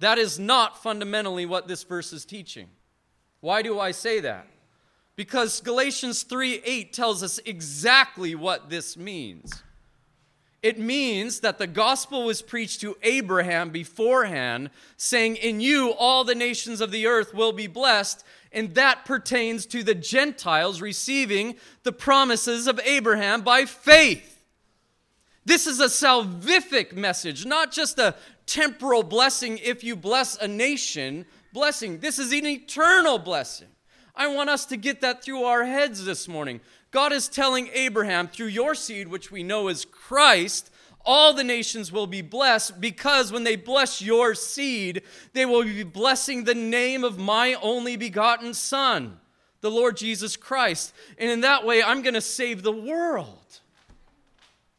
That 0.00 0.18
is 0.18 0.38
not 0.38 0.82
fundamentally 0.82 1.46
what 1.46 1.68
this 1.68 1.82
verse 1.84 2.12
is 2.12 2.24
teaching. 2.24 2.68
Why 3.40 3.62
do 3.62 3.78
I 3.78 3.92
say 3.92 4.20
that? 4.20 4.46
Because 5.16 5.60
Galatians 5.60 6.22
3 6.22 6.62
8 6.64 6.92
tells 6.92 7.22
us 7.22 7.38
exactly 7.44 8.34
what 8.34 8.70
this 8.70 8.96
means. 8.96 9.62
It 10.62 10.78
means 10.78 11.40
that 11.40 11.56
the 11.58 11.66
gospel 11.66 12.24
was 12.24 12.42
preached 12.42 12.82
to 12.82 12.96
Abraham 13.02 13.70
beforehand, 13.70 14.68
saying, 14.98 15.36
In 15.36 15.60
you 15.60 15.90
all 15.92 16.24
the 16.24 16.34
nations 16.34 16.82
of 16.82 16.90
the 16.90 17.06
earth 17.06 17.32
will 17.32 17.52
be 17.52 17.66
blessed 17.66 18.24
and 18.52 18.74
that 18.74 19.04
pertains 19.04 19.66
to 19.66 19.82
the 19.82 19.94
Gentiles 19.94 20.80
receiving 20.80 21.56
the 21.82 21.92
promises 21.92 22.66
of 22.66 22.80
Abraham 22.80 23.42
by 23.42 23.64
faith. 23.64 24.44
This 25.44 25.66
is 25.66 25.80
a 25.80 25.86
salvific 25.86 26.92
message, 26.92 27.46
not 27.46 27.72
just 27.72 27.98
a 27.98 28.14
temporal 28.50 29.04
blessing 29.04 29.58
if 29.58 29.84
you 29.84 29.94
bless 29.94 30.36
a 30.36 30.48
nation 30.48 31.24
blessing. 31.52 32.00
This 32.00 32.18
is 32.18 32.32
an 32.32 32.46
eternal 32.46 33.18
blessing. 33.18 33.68
I 34.14 34.26
want 34.26 34.50
us 34.50 34.66
to 34.66 34.76
get 34.76 35.00
that 35.02 35.22
through 35.22 35.44
our 35.44 35.64
heads 35.64 36.04
this 36.04 36.26
morning. 36.26 36.60
God 36.90 37.12
is 37.12 37.28
telling 37.28 37.68
Abraham, 37.72 38.26
through 38.26 38.48
your 38.48 38.74
seed, 38.74 39.06
which 39.06 39.30
we 39.30 39.44
know 39.44 39.68
is 39.68 39.84
Christ, 39.84 40.70
all 41.04 41.32
the 41.32 41.44
nations 41.44 41.92
will 41.92 42.08
be 42.08 42.22
blessed 42.22 42.80
because 42.80 43.32
when 43.32 43.44
they 43.44 43.56
bless 43.56 44.02
your 44.02 44.34
seed, 44.34 45.02
they 45.32 45.46
will 45.46 45.62
be 45.62 45.84
blessing 45.84 46.44
the 46.44 46.54
name 46.54 47.04
of 47.04 47.18
my 47.18 47.54
only 47.54 47.96
begotten 47.96 48.52
Son, 48.52 49.20
the 49.60 49.70
Lord 49.70 49.96
Jesus 49.96 50.36
Christ. 50.36 50.92
And 51.16 51.30
in 51.30 51.42
that 51.42 51.64
way, 51.64 51.82
I'm 51.82 52.02
going 52.02 52.14
to 52.14 52.20
save 52.20 52.62
the 52.62 52.72
world. 52.72 53.60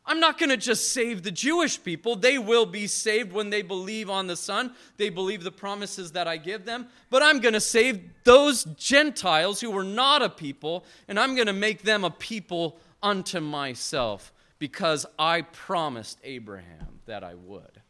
I'm 0.06 0.20
not 0.20 0.40
going 0.40 0.50
to 0.50 0.58
just 0.58 0.94
save 0.94 1.22
the 1.22 1.32
Jewish 1.32 1.82
people. 1.82 2.16
They 2.16 2.38
will 2.38 2.66
be 2.66 2.88
saved 2.88 3.32
when 3.32 3.50
they 3.52 3.62
believe 3.62 4.10
on 4.10 4.28
the 4.28 4.36
Son. 4.36 4.74
They 4.98 5.10
believe 5.10 5.44
the 5.44 5.52
promises 5.52 6.12
that 6.14 6.28
I 6.28 6.38
give 6.38 6.66
them. 6.66 6.88
But 7.10 7.22
I'm 7.22 7.40
going 7.40 7.54
to 7.54 7.62
save 7.62 8.02
those 8.24 8.64
Gentiles 8.64 9.62
who 9.62 9.70
were 9.70 9.84
not 9.84 10.24
a 10.24 10.30
people, 10.30 10.86
and 11.08 11.20
I'm 11.20 11.36
going 11.36 11.48
to 11.48 11.54
make 11.54 11.84
them 11.84 12.04
a 12.04 12.10
people 12.10 12.80
unto 13.04 13.40
myself 13.40 14.34
because 14.58 15.06
I 15.20 15.42
promised 15.42 16.20
Abraham 16.24 17.00
that 17.06 17.24
I 17.24 17.36
would. 17.36 17.82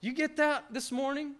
You 0.00 0.12
get 0.12 0.36
that 0.36 0.64
this 0.72 0.90
morning? 0.90 1.34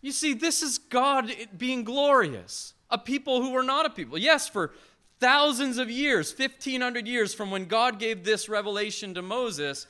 You 0.00 0.12
see, 0.12 0.34
this 0.34 0.62
is 0.62 0.78
God 0.78 1.32
being 1.56 1.84
glorious. 1.84 2.74
A 2.90 2.98
people 2.98 3.42
who 3.42 3.50
were 3.50 3.62
not 3.62 3.86
a 3.86 3.90
people. 3.90 4.18
Yes, 4.18 4.48
for 4.48 4.72
thousands 5.18 5.78
of 5.78 5.90
years, 5.90 6.34
1500 6.36 7.06
years 7.06 7.34
from 7.34 7.50
when 7.50 7.66
God 7.66 7.98
gave 7.98 8.24
this 8.24 8.48
revelation 8.48 9.14
to 9.14 9.22
Moses 9.22 9.86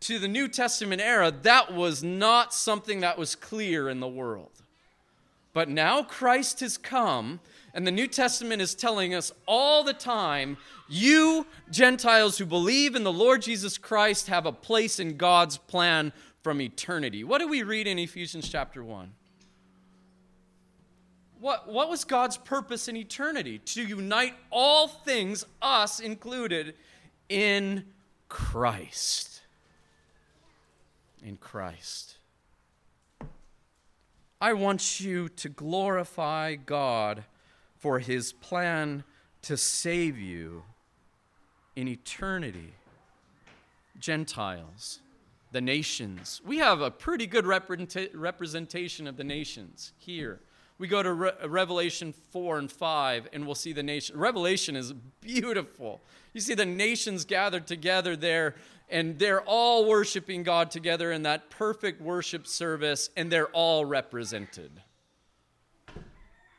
to 0.00 0.18
the 0.18 0.28
New 0.28 0.48
Testament 0.48 1.00
era, 1.00 1.30
that 1.42 1.72
was 1.72 2.02
not 2.02 2.52
something 2.52 3.00
that 3.00 3.16
was 3.16 3.34
clear 3.34 3.88
in 3.88 4.00
the 4.00 4.08
world. 4.08 4.50
But 5.54 5.68
now 5.68 6.02
Christ 6.02 6.60
has 6.60 6.76
come 6.76 7.40
and 7.72 7.86
the 7.86 7.92
New 7.92 8.06
Testament 8.06 8.60
is 8.60 8.74
telling 8.74 9.14
us 9.14 9.32
all 9.46 9.82
the 9.82 9.92
time 9.92 10.56
you, 10.88 11.46
Gentiles 11.70 12.38
who 12.38 12.46
believe 12.46 12.94
in 12.94 13.04
the 13.04 13.12
Lord 13.12 13.42
Jesus 13.42 13.78
Christ, 13.78 14.28
have 14.28 14.46
a 14.46 14.52
place 14.52 15.00
in 15.00 15.16
God's 15.16 15.56
plan 15.56 16.12
from 16.42 16.60
eternity. 16.60 17.24
What 17.24 17.38
do 17.38 17.48
we 17.48 17.62
read 17.62 17.86
in 17.86 17.98
Ephesians 17.98 18.48
chapter 18.48 18.84
1? 18.84 19.10
What, 21.44 21.68
what 21.68 21.90
was 21.90 22.04
God's 22.04 22.38
purpose 22.38 22.88
in 22.88 22.96
eternity? 22.96 23.58
To 23.58 23.82
unite 23.82 24.32
all 24.48 24.88
things, 24.88 25.44
us 25.60 26.00
included, 26.00 26.74
in 27.28 27.84
Christ. 28.30 29.42
In 31.22 31.36
Christ. 31.36 32.16
I 34.40 34.54
want 34.54 35.00
you 35.00 35.28
to 35.28 35.50
glorify 35.50 36.54
God 36.54 37.24
for 37.76 37.98
his 37.98 38.32
plan 38.32 39.04
to 39.42 39.58
save 39.58 40.16
you 40.18 40.62
in 41.76 41.88
eternity. 41.88 42.72
Gentiles, 43.98 45.00
the 45.52 45.60
nations. 45.60 46.40
We 46.42 46.56
have 46.56 46.80
a 46.80 46.90
pretty 46.90 47.26
good 47.26 47.46
representation 47.46 49.06
of 49.06 49.18
the 49.18 49.24
nations 49.24 49.92
here. 49.98 50.40
We 50.78 50.88
go 50.88 51.02
to 51.02 51.12
Re- 51.12 51.30
uh, 51.42 51.48
Revelation 51.48 52.12
4 52.12 52.58
and 52.58 52.70
5, 52.70 53.28
and 53.32 53.46
we'll 53.46 53.54
see 53.54 53.72
the 53.72 53.82
nation. 53.82 54.18
Revelation 54.18 54.74
is 54.76 54.92
beautiful. 55.20 56.00
You 56.32 56.40
see 56.40 56.54
the 56.54 56.66
nations 56.66 57.24
gathered 57.24 57.66
together 57.66 58.16
there, 58.16 58.56
and 58.88 59.18
they're 59.18 59.42
all 59.42 59.86
worshiping 59.86 60.42
God 60.42 60.70
together 60.70 61.12
in 61.12 61.22
that 61.22 61.50
perfect 61.50 62.00
worship 62.00 62.46
service, 62.46 63.08
and 63.16 63.30
they're 63.30 63.48
all 63.48 63.84
represented. 63.84 64.82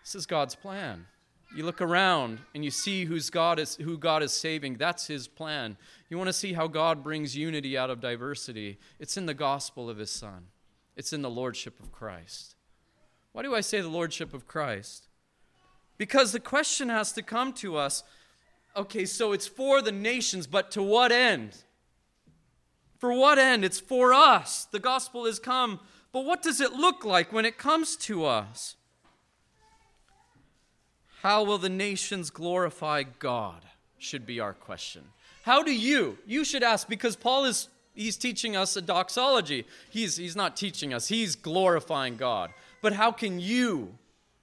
This 0.03 0.15
is 0.15 0.25
God's 0.25 0.55
plan. 0.55 1.07
You 1.55 1.63
look 1.63 1.81
around 1.81 2.39
and 2.53 2.65
you 2.65 2.71
see 2.71 3.05
who's 3.05 3.29
God 3.29 3.59
is, 3.59 3.75
who 3.77 3.97
God 3.97 4.21
is 4.21 4.33
saving. 4.33 4.75
That's 4.75 5.07
his 5.07 5.27
plan. 5.27 5.77
You 6.09 6.17
want 6.17 6.27
to 6.27 6.33
see 6.33 6.51
how 6.51 6.67
God 6.67 7.01
brings 7.01 7.35
unity 7.35 7.77
out 7.77 7.89
of 7.89 8.01
diversity. 8.01 8.77
It's 8.99 9.15
in 9.15 9.25
the 9.25 9.33
gospel 9.33 9.89
of 9.89 9.97
his 9.97 10.11
son. 10.11 10.47
It's 10.97 11.13
in 11.13 11.21
the 11.21 11.29
lordship 11.29 11.79
of 11.79 11.93
Christ. 11.93 12.54
Why 13.35 13.41
do 13.41 13.53
I 13.53 13.59
say 13.59 13.81
the 13.81 13.89
lordship 13.89 14.33
of 14.33 14.47
Christ? 14.47 15.09
Because 15.97 16.31
the 16.31 16.39
question 16.39 16.87
has 16.87 17.11
to 17.11 17.21
come 17.21 17.51
to 17.55 17.75
us 17.75 18.01
okay, 18.77 19.03
so 19.05 19.33
it's 19.33 19.45
for 19.45 19.81
the 19.81 19.91
nations, 19.91 20.47
but 20.47 20.71
to 20.71 20.81
what 20.81 21.11
end? 21.11 21.57
For 22.97 23.11
what 23.11 23.37
end? 23.37 23.65
It's 23.65 23.79
for 23.79 24.13
us. 24.13 24.69
The 24.71 24.79
gospel 24.79 25.25
has 25.25 25.37
come. 25.37 25.81
But 26.13 26.23
what 26.23 26.41
does 26.41 26.61
it 26.61 26.71
look 26.71 27.03
like 27.03 27.33
when 27.33 27.43
it 27.43 27.57
comes 27.57 27.97
to 27.97 28.23
us? 28.23 28.77
How 31.21 31.43
will 31.43 31.57
the 31.57 31.67
nations 31.67 32.29
glorify 32.29 33.03
God? 33.03 33.63
Should 33.97 34.25
be 34.25 34.39
our 34.39 34.53
question. 34.53 35.03
How 35.43 35.61
do 35.61 35.75
you? 35.75 36.17
You 36.25 36.45
should 36.45 36.63
ask 36.63 36.87
because 36.87 37.17
Paul 37.17 37.43
is 37.43 37.67
he's 37.95 38.15
teaching 38.15 38.55
us 38.55 38.77
a 38.77 38.81
doxology. 38.81 39.65
He's 39.89 40.15
he's 40.15 40.37
not 40.37 40.55
teaching 40.55 40.93
us. 40.93 41.09
He's 41.09 41.35
glorifying 41.35 42.15
God. 42.15 42.51
But 42.85 42.93
how 42.93 43.11
can 43.11 43.39
you 43.39 43.97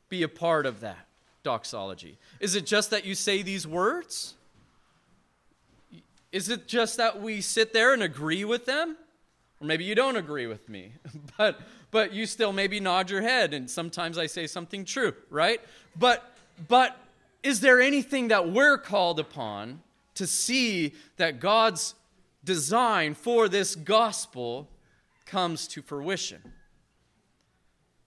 be 0.09 0.25
a 0.25 0.29
part 0.29 0.67
of 0.67 0.81
that 0.81 1.07
doxology? 1.45 2.19
Is 2.41 2.57
it 2.57 2.67
just 2.67 2.91
that 2.91 3.05
you 3.05 3.15
say 3.15 3.41
these 3.41 3.69
words? 3.69 4.35
Is 6.33 6.49
it 6.49 6.67
just 6.67 6.97
that 6.97 7.23
we 7.23 7.41
sit 7.41 7.73
there 7.73 7.93
and 7.95 8.03
agree 8.03 8.45
with 8.45 8.67
them? 8.67 8.97
Or 9.61 9.67
maybe 9.69 9.85
you 9.85 9.95
don't 9.95 10.17
agree 10.17 10.49
with 10.49 10.69
me, 10.69 10.91
but 11.39 11.61
but 11.93 12.13
you 12.13 12.27
still 12.27 12.53
maybe 12.53 12.81
nod 12.81 13.11
your 13.11 13.23
head 13.23 13.55
and 13.55 13.71
sometimes 13.71 14.19
I 14.19 14.27
say 14.27 14.49
something 14.49 14.85
true, 14.85 15.15
right? 15.31 15.61
But 15.97 16.29
but 16.67 16.97
is 17.45 17.61
there 17.61 17.81
anything 17.81 18.27
that 18.27 18.51
we're 18.51 18.77
called 18.77 19.21
upon 19.21 19.83
to 20.17 20.27
see 20.27 20.95
that 21.17 21.39
God's 21.39 21.95
design 22.43 23.15
for 23.15 23.49
this 23.49 23.77
gospel 23.77 24.69
comes 25.27 25.69
to 25.69 25.81
fruition? 25.81 26.43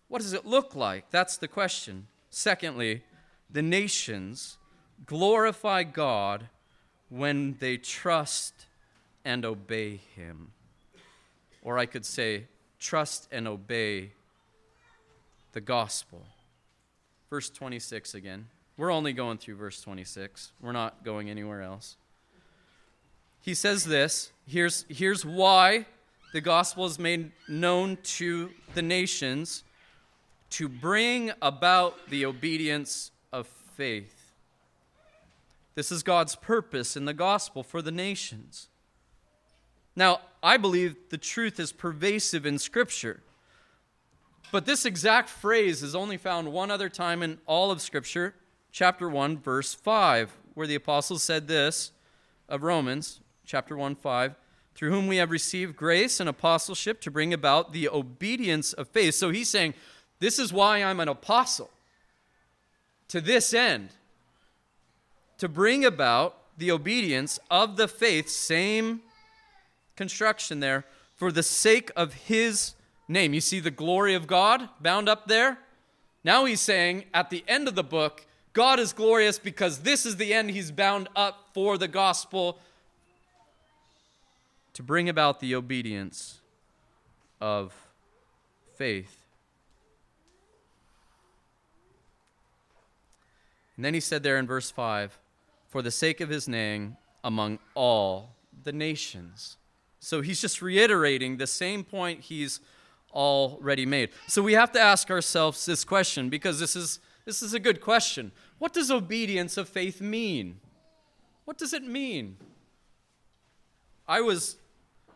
What 0.07 0.21
does 0.21 0.33
it 0.33 0.45
look 0.45 0.75
like? 0.75 1.09
That's 1.09 1.37
the 1.37 1.47
question. 1.47 2.07
Secondly, 2.29 3.03
the 3.49 3.61
nations 3.61 4.57
glorify 5.05 5.83
God 5.83 6.49
when 7.09 7.57
they 7.59 7.77
trust 7.77 8.65
and 9.23 9.45
obey 9.45 10.01
Him. 10.15 10.51
Or 11.61 11.77
I 11.77 11.85
could 11.85 12.05
say, 12.05 12.45
trust 12.79 13.27
and 13.31 13.47
obey 13.47 14.11
the 15.53 15.61
gospel. 15.61 16.25
Verse 17.29 17.49
26 17.49 18.13
again. 18.13 18.47
We're 18.77 18.91
only 18.91 19.13
going 19.13 19.37
through 19.37 19.55
verse 19.55 19.81
26. 19.81 20.51
We're 20.61 20.73
not 20.73 21.03
going 21.03 21.29
anywhere 21.29 21.61
else. 21.61 21.95
He 23.41 23.53
says 23.53 23.85
this 23.85 24.31
here's, 24.47 24.85
here's 24.89 25.25
why 25.25 25.85
the 26.33 26.41
gospel 26.41 26.85
is 26.85 26.99
made 26.99 27.31
known 27.47 27.97
to 28.03 28.51
the 28.73 28.81
nations 28.81 29.63
to 30.51 30.67
bring 30.69 31.31
about 31.41 32.09
the 32.09 32.25
obedience 32.25 33.11
of 33.33 33.47
faith. 33.47 34.31
This 35.75 35.91
is 35.91 36.03
God's 36.03 36.35
purpose 36.35 36.95
in 36.95 37.05
the 37.05 37.13
gospel 37.13 37.61
for 37.61 37.81
the 37.81 37.91
nations. 37.91 38.69
Now, 39.95 40.21
I 40.41 40.57
believe 40.57 40.95
the 41.09 41.17
truth 41.17 41.59
is 41.59 41.71
pervasive 41.71 42.45
in 42.45 42.59
Scripture. 42.59 43.21
But 44.51 44.65
this 44.65 44.85
exact 44.85 45.29
phrase 45.29 45.83
is 45.83 45.95
only 45.95 46.17
found 46.17 46.51
one 46.51 46.71
other 46.71 46.89
time 46.89 47.23
in 47.23 47.39
all 47.45 47.71
of 47.71 47.81
Scripture, 47.81 48.35
chapter 48.71 49.09
1, 49.09 49.39
verse 49.39 49.73
5, 49.73 50.37
where 50.53 50.67
the 50.67 50.75
apostles 50.75 51.23
said 51.23 51.47
this 51.47 51.91
of 52.47 52.63
Romans, 52.63 53.19
chapter 53.45 53.75
1, 53.75 53.95
5, 53.95 54.35
through 54.75 54.91
whom 54.91 55.07
we 55.07 55.17
have 55.17 55.31
received 55.31 55.75
grace 55.75 56.19
and 56.19 56.29
apostleship 56.29 57.01
to 57.01 57.11
bring 57.11 57.33
about 57.33 57.73
the 57.73 57.89
obedience 57.89 58.73
of 58.73 58.87
faith. 58.89 59.15
So 59.15 59.29
he's 59.31 59.49
saying, 59.49 59.73
This 60.19 60.39
is 60.39 60.53
why 60.53 60.83
I'm 60.83 60.99
an 60.99 61.07
apostle. 61.07 61.69
To 63.09 63.21
this 63.21 63.53
end, 63.53 63.89
to 65.37 65.47
bring 65.47 65.85
about 65.85 66.37
the 66.57 66.71
obedience 66.71 67.39
of 67.51 67.77
the 67.77 67.87
faith, 67.87 68.29
same 68.29 69.01
construction 69.95 70.59
there, 70.59 70.85
for 71.15 71.31
the 71.31 71.43
sake 71.43 71.91
of 71.95 72.13
his 72.13 72.73
name. 73.07 73.33
You 73.33 73.41
see 73.41 73.59
the 73.59 73.71
glory 73.71 74.15
of 74.15 74.27
God 74.27 74.69
bound 74.81 75.07
up 75.07 75.27
there? 75.27 75.59
Now 76.23 76.45
he's 76.45 76.61
saying 76.61 77.05
at 77.13 77.29
the 77.29 77.43
end 77.47 77.67
of 77.67 77.75
the 77.75 77.83
book, 77.83 78.25
God 78.53 78.79
is 78.79 78.93
glorious 78.93 79.37
because 79.37 79.79
this 79.79 80.05
is 80.05 80.15
the 80.15 80.33
end 80.33 80.51
he's 80.51 80.71
bound 80.71 81.09
up 81.15 81.49
for 81.53 81.77
the 81.77 81.87
gospel 81.87 82.59
to 84.73 84.81
bring 84.81 85.07
about 85.07 85.39
the 85.39 85.55
obedience 85.55 86.39
of 87.39 87.73
faith. 88.75 89.24
And 93.75 93.85
then 93.85 93.93
he 93.93 93.99
said 93.99 94.23
there 94.23 94.37
in 94.37 94.47
verse 94.47 94.71
5 94.71 95.17
for 95.67 95.81
the 95.81 95.91
sake 95.91 96.21
of 96.21 96.29
his 96.29 96.47
name 96.47 96.97
among 97.23 97.59
all 97.73 98.35
the 98.63 98.71
nations. 98.71 99.57
So 99.99 100.21
he's 100.21 100.39
just 100.39 100.61
reiterating 100.61 101.37
the 101.37 101.47
same 101.47 101.83
point 101.83 102.21
he's 102.21 102.59
already 103.13 103.85
made. 103.85 104.09
So 104.27 104.41
we 104.41 104.53
have 104.53 104.71
to 104.73 104.79
ask 104.79 105.09
ourselves 105.09 105.65
this 105.65 105.83
question 105.83 106.29
because 106.29 106.59
this 106.59 106.75
is, 106.75 106.99
this 107.25 107.41
is 107.41 107.53
a 107.53 107.59
good 107.59 107.81
question. 107.81 108.31
What 108.59 108.73
does 108.73 108.91
obedience 108.91 109.57
of 109.57 109.67
faith 109.67 110.01
mean? 110.01 110.59
What 111.45 111.57
does 111.57 111.73
it 111.73 111.83
mean? 111.83 112.37
I 114.07 114.21
was 114.21 114.57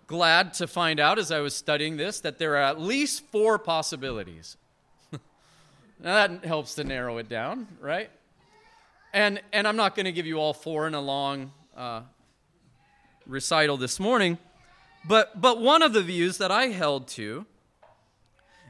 glad 0.07 0.55
to 0.55 0.65
find 0.65 0.99
out 0.99 1.19
as 1.19 1.31
I 1.31 1.39
was 1.39 1.55
studying 1.55 1.97
this 1.97 2.19
that 2.21 2.39
there 2.39 2.53
are 2.53 2.63
at 2.63 2.81
least 2.81 3.23
four 3.27 3.59
possibilities. 3.59 4.57
now 5.99 6.27
that 6.27 6.43
helps 6.43 6.75
to 6.75 6.83
narrow 6.83 7.17
it 7.19 7.29
down, 7.29 7.67
right? 7.79 8.09
And, 9.11 9.41
and 9.51 9.67
I'm 9.67 9.75
not 9.75 9.95
going 9.95 10.05
to 10.05 10.11
give 10.11 10.27
you 10.27 10.37
all 10.37 10.53
four 10.53 10.85
in 10.85 10.93
a 10.93 11.01
long 11.01 11.51
uh, 11.75 12.01
recital 13.25 13.75
this 13.75 13.99
morning, 13.99 14.37
but, 15.07 15.39
but 15.39 15.59
one 15.59 15.81
of 15.81 15.93
the 15.93 16.01
views 16.01 16.37
that 16.37 16.51
I 16.51 16.67
held 16.67 17.07
to 17.09 17.45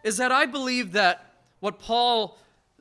is 0.04 0.18
that 0.18 0.32
I 0.32 0.46
believe 0.46 0.94
that 0.94 1.34
what 1.60 1.80
Paul 1.80 2.38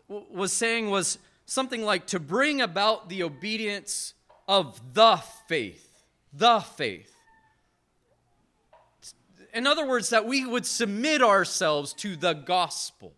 w- 0.09 0.27
was 0.31 0.53
saying 0.53 0.91
was 0.91 1.19
something 1.47 1.83
like 1.83 2.07
to 2.09 2.21
bring 2.21 2.61
about 2.61 3.09
the 3.09 3.25
obedience 3.25 4.15
of 4.47 4.95
the 4.95 5.17
faith. 5.49 6.05
The 6.33 6.61
faith. 6.61 7.13
In 9.53 9.67
other 9.67 9.85
words, 9.85 10.11
that 10.11 10.27
we 10.27 10.47
would 10.47 10.67
submit 10.67 11.23
ourselves 11.23 11.93
to 11.95 12.15
the 12.15 12.35
gospel. 12.35 13.15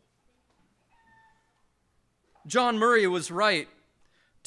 John 2.46 2.79
Murray 2.79 3.07
was 3.07 3.31
right 3.31 3.68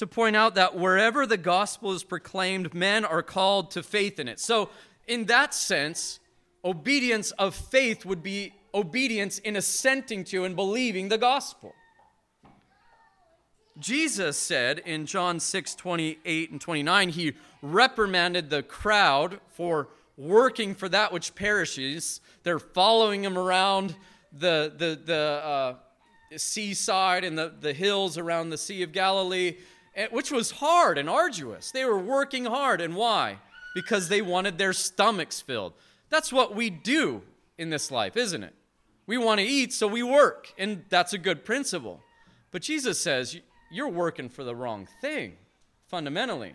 to 0.04 0.08
point 0.08 0.36
out 0.36 0.56
that 0.56 0.76
wherever 0.76 1.26
the 1.26 1.38
gospel 1.38 1.94
is 1.94 2.04
proclaimed, 2.04 2.74
men 2.74 3.06
are 3.06 3.24
called 3.24 3.72
to 3.72 3.82
faith 3.82 4.20
in 4.20 4.28
it. 4.28 4.38
So, 4.38 4.70
in 5.08 5.26
that 5.26 5.54
sense, 5.54 6.20
obedience 6.66 7.32
of 7.32 7.56
faith 7.56 8.06
would 8.06 8.22
be 8.22 8.54
obedience 8.74 9.39
in 9.39 9.56
assenting 9.56 10.26
to 10.26 10.44
and 10.44 10.58
believing 10.58 11.08
the 11.08 11.18
gospel. 11.18 11.74
Jesus 13.80 14.38
said 14.38 14.80
in 14.80 15.06
John 15.06 15.39
6 15.39 15.74
28 15.76 16.52
and 16.52 16.60
29, 16.60 17.10
he 17.10 17.34
reprimanded 17.62 18.50
the 18.50 18.62
crowd 18.62 19.39
for 19.48 19.88
working 20.18 20.76
for 20.76 20.89
that 20.89 21.13
which 21.13 21.34
perishes. 21.34 22.20
They're 22.44 22.60
following 22.60 23.24
him 23.24 23.38
around 23.38 23.96
the, 24.34 24.74
the, 24.76 25.00
the 25.02 25.16
uh, 25.16 25.76
seaside 26.38 27.24
and 27.24 27.38
the, 27.38 27.54
the 27.58 27.74
hills 27.74 28.18
around 28.18 28.50
the 28.50 28.58
Sea 28.58 28.84
of 28.84 28.92
Galilee, 28.92 29.56
which 30.12 30.32
was 30.32 30.52
hard 30.52 30.98
and 30.98 31.10
arduous. 31.10 31.72
They 31.72 31.86
were 31.86 32.00
working 32.00 32.46
hard. 32.46 32.82
And 32.82 32.96
why? 32.96 33.38
Because 33.76 34.10
they 34.10 34.22
wanted 34.22 34.58
their 34.58 34.74
stomachs 34.74 35.42
filled. 35.42 35.74
That's 36.10 36.32
what 36.32 36.56
we 36.56 36.70
do 36.70 37.22
in 37.58 37.70
this 37.70 37.92
life, 37.92 38.18
isn't 38.18 38.44
it? 38.44 38.54
We 39.06 39.18
want 39.18 39.40
to 39.40 39.46
eat, 39.46 39.74
so 39.74 39.88
we 39.88 40.02
work, 40.02 40.54
and 40.58 40.86
that's 40.90 41.14
a 41.14 41.18
good 41.18 41.44
principle. 41.44 42.00
But 42.52 42.62
Jesus 42.62 43.02
says 43.02 43.38
you're 43.70 43.90
working 43.90 44.30
for 44.30 44.44
the 44.44 44.56
wrong 44.56 44.88
thing, 45.02 45.34
fundamentally. 45.88 46.54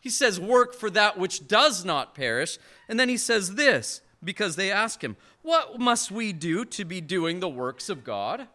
He 0.00 0.08
says, 0.08 0.40
Work 0.40 0.74
for 0.74 0.88
that 0.90 1.18
which 1.18 1.46
does 1.46 1.84
not 1.84 2.14
perish. 2.14 2.58
And 2.88 2.98
then 2.98 3.08
he 3.08 3.16
says 3.16 3.56
this 3.56 4.00
because 4.24 4.56
they 4.56 4.70
ask 4.70 5.02
him, 5.02 5.16
What 5.42 5.78
must 5.78 6.10
we 6.10 6.32
do 6.32 6.64
to 6.66 6.84
be 6.84 7.00
doing 7.00 7.40
the 7.40 7.48
works 7.48 7.88
of 7.88 8.04
God? 8.04 8.46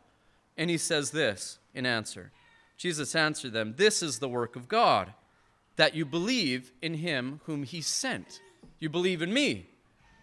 And 0.57 0.69
he 0.69 0.77
says 0.77 1.11
this 1.11 1.59
in 1.73 1.85
answer 1.85 2.31
Jesus 2.77 3.15
answered 3.15 3.53
them, 3.53 3.75
This 3.77 4.03
is 4.03 4.19
the 4.19 4.29
work 4.29 4.55
of 4.55 4.67
God, 4.67 5.13
that 5.75 5.95
you 5.95 6.05
believe 6.05 6.71
in 6.81 6.95
him 6.95 7.41
whom 7.45 7.63
he 7.63 7.81
sent. 7.81 8.39
You 8.79 8.89
believe 8.89 9.21
in 9.21 9.33
me. 9.33 9.69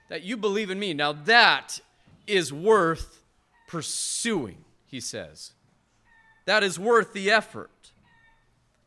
That 0.08 0.22
you 0.22 0.36
believe 0.36 0.70
in 0.70 0.78
me. 0.78 0.92
Now 0.92 1.12
that 1.12 1.80
is 2.26 2.52
worth 2.52 3.22
pursuing, 3.66 4.64
he 4.86 5.00
says. 5.00 5.52
That 6.44 6.62
is 6.62 6.78
worth 6.78 7.12
the 7.12 7.30
effort. 7.30 7.92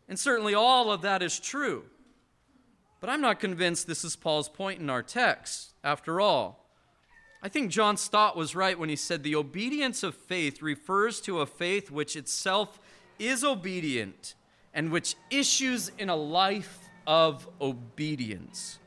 And 0.08 0.20
certainly 0.20 0.54
all 0.54 0.92
of 0.92 1.02
that 1.02 1.24
is 1.24 1.40
true. 1.40 1.86
But 3.02 3.10
I'm 3.10 3.22
not 3.22 3.40
convinced 3.40 3.88
this 3.88 4.04
is 4.04 4.16
Paul's 4.16 4.50
point 4.50 4.80
in 4.80 4.90
our 4.90 5.04
text, 5.04 5.74
after 5.84 6.22
all. 6.22 6.66
I 7.42 7.50
think 7.50 7.70
John 7.70 7.98
Stott 7.98 8.36
was 8.36 8.56
right 8.56 8.78
when 8.78 8.90
he 8.90 8.96
said 8.96 9.22
the 9.22 9.36
obedience 9.36 10.02
of 10.02 10.16
faith 10.16 10.62
refers 10.62 11.22
to 11.22 11.42
a 11.42 11.46
faith 11.46 11.92
which 11.92 12.16
itself 12.16 12.80
is 13.20 13.44
obedient 13.44 14.36
and 14.74 14.92
which 14.92 15.16
issues 15.30 15.92
in 15.98 16.10
a 16.10 16.16
life 16.16 16.80
of 17.08 17.48
obedience. 17.62 18.80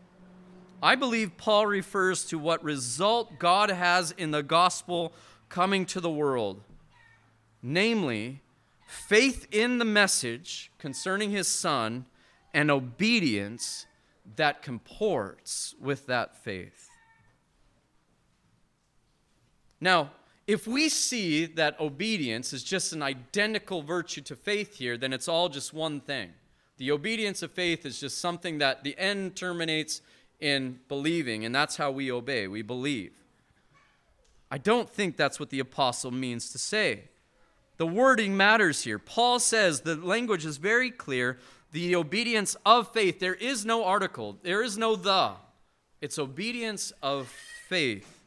I 0.82 0.94
believe 0.94 1.36
Paul 1.36 1.66
refers 1.66 2.24
to 2.26 2.38
what 2.38 2.62
result 2.62 3.38
God 3.38 3.70
has 3.70 4.12
in 4.12 4.30
the 4.30 4.42
gospel 4.42 5.12
coming 5.48 5.86
to 5.86 6.00
the 6.00 6.10
world, 6.10 6.62
namely, 7.62 8.42
faith 8.86 9.48
in 9.50 9.78
the 9.78 9.84
message 9.84 10.70
concerning 10.78 11.30
his 11.30 11.48
son 11.48 12.06
and 12.54 12.70
obedience 12.70 13.86
that 14.36 14.62
comports 14.62 15.74
with 15.80 16.06
that 16.06 16.36
faith. 16.36 16.88
Now, 19.80 20.10
if 20.48 20.66
we 20.66 20.88
see 20.88 21.44
that 21.44 21.78
obedience 21.78 22.54
is 22.54 22.64
just 22.64 22.94
an 22.94 23.02
identical 23.02 23.82
virtue 23.82 24.22
to 24.22 24.34
faith 24.34 24.76
here, 24.76 24.96
then 24.96 25.12
it's 25.12 25.28
all 25.28 25.50
just 25.50 25.74
one 25.74 26.00
thing. 26.00 26.30
The 26.78 26.90
obedience 26.90 27.42
of 27.42 27.52
faith 27.52 27.84
is 27.84 28.00
just 28.00 28.18
something 28.18 28.56
that 28.58 28.82
the 28.82 28.98
end 28.98 29.36
terminates 29.36 30.00
in 30.40 30.80
believing, 30.88 31.44
and 31.44 31.54
that's 31.54 31.76
how 31.76 31.90
we 31.90 32.10
obey. 32.10 32.48
We 32.48 32.62
believe. 32.62 33.12
I 34.50 34.56
don't 34.56 34.88
think 34.88 35.18
that's 35.18 35.38
what 35.38 35.50
the 35.50 35.60
apostle 35.60 36.12
means 36.12 36.50
to 36.52 36.58
say. 36.58 37.02
The 37.76 37.86
wording 37.86 38.34
matters 38.34 38.84
here. 38.84 38.98
Paul 38.98 39.40
says 39.40 39.82
the 39.82 39.96
language 39.96 40.46
is 40.46 40.56
very 40.56 40.90
clear 40.90 41.38
the 41.72 41.94
obedience 41.94 42.56
of 42.64 42.90
faith. 42.94 43.20
There 43.20 43.34
is 43.34 43.66
no 43.66 43.84
article, 43.84 44.38
there 44.42 44.62
is 44.62 44.78
no 44.78 44.96
the. 44.96 45.32
It's 46.00 46.18
obedience 46.18 46.90
of 47.02 47.28
faith. 47.68 48.17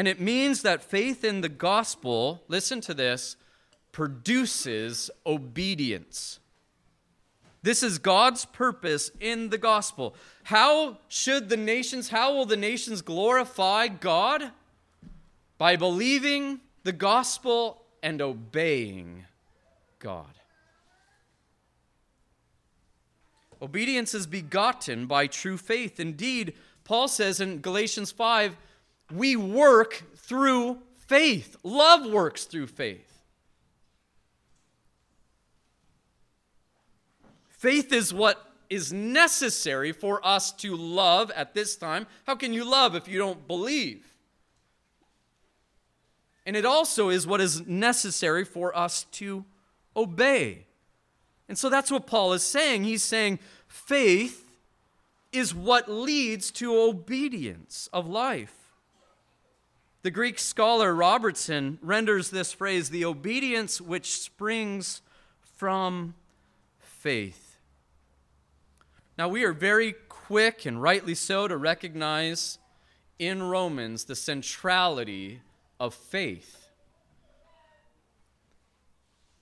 And 0.00 0.08
it 0.08 0.18
means 0.18 0.62
that 0.62 0.82
faith 0.82 1.24
in 1.24 1.42
the 1.42 1.50
gospel, 1.50 2.42
listen 2.48 2.80
to 2.80 2.94
this, 2.94 3.36
produces 3.92 5.10
obedience. 5.26 6.38
This 7.62 7.82
is 7.82 7.98
God's 7.98 8.46
purpose 8.46 9.10
in 9.20 9.50
the 9.50 9.58
gospel. 9.58 10.14
How 10.44 10.96
should 11.08 11.50
the 11.50 11.58
nations, 11.58 12.08
how 12.08 12.34
will 12.34 12.46
the 12.46 12.56
nations 12.56 13.02
glorify 13.02 13.88
God? 13.88 14.52
By 15.58 15.76
believing 15.76 16.60
the 16.82 16.92
gospel 16.92 17.82
and 18.02 18.22
obeying 18.22 19.26
God. 19.98 20.32
Obedience 23.60 24.14
is 24.14 24.26
begotten 24.26 25.04
by 25.04 25.26
true 25.26 25.58
faith. 25.58 26.00
Indeed, 26.00 26.54
Paul 26.84 27.06
says 27.06 27.38
in 27.38 27.60
Galatians 27.60 28.10
5, 28.10 28.56
we 29.12 29.36
work 29.36 30.02
through 30.16 30.78
faith. 30.96 31.56
Love 31.62 32.10
works 32.10 32.44
through 32.44 32.68
faith. 32.68 33.06
Faith 37.48 37.92
is 37.92 38.14
what 38.14 38.46
is 38.70 38.92
necessary 38.92 39.92
for 39.92 40.24
us 40.26 40.52
to 40.52 40.76
love 40.76 41.30
at 41.32 41.52
this 41.52 41.76
time. 41.76 42.06
How 42.26 42.36
can 42.36 42.52
you 42.52 42.64
love 42.64 42.94
if 42.94 43.08
you 43.08 43.18
don't 43.18 43.46
believe? 43.46 44.06
And 46.46 46.56
it 46.56 46.64
also 46.64 47.10
is 47.10 47.26
what 47.26 47.40
is 47.40 47.66
necessary 47.66 48.44
for 48.44 48.76
us 48.76 49.04
to 49.12 49.44
obey. 49.96 50.66
And 51.48 51.58
so 51.58 51.68
that's 51.68 51.90
what 51.90 52.06
Paul 52.06 52.32
is 52.32 52.42
saying. 52.42 52.84
He's 52.84 53.02
saying 53.02 53.40
faith 53.66 54.48
is 55.32 55.54
what 55.54 55.90
leads 55.90 56.50
to 56.52 56.74
obedience 56.80 57.88
of 57.92 58.08
life. 58.08 58.59
The 60.02 60.10
Greek 60.10 60.38
scholar 60.38 60.94
Robertson 60.94 61.78
renders 61.82 62.30
this 62.30 62.54
phrase 62.54 62.88
the 62.88 63.04
obedience 63.04 63.82
which 63.82 64.18
springs 64.18 65.02
from 65.42 66.14
faith. 66.78 67.58
Now, 69.18 69.28
we 69.28 69.44
are 69.44 69.52
very 69.52 69.94
quick, 70.08 70.64
and 70.64 70.80
rightly 70.80 71.14
so, 71.14 71.46
to 71.46 71.56
recognize 71.58 72.58
in 73.18 73.42
Romans 73.42 74.04
the 74.04 74.16
centrality 74.16 75.42
of 75.78 75.92
faith. 75.92 76.70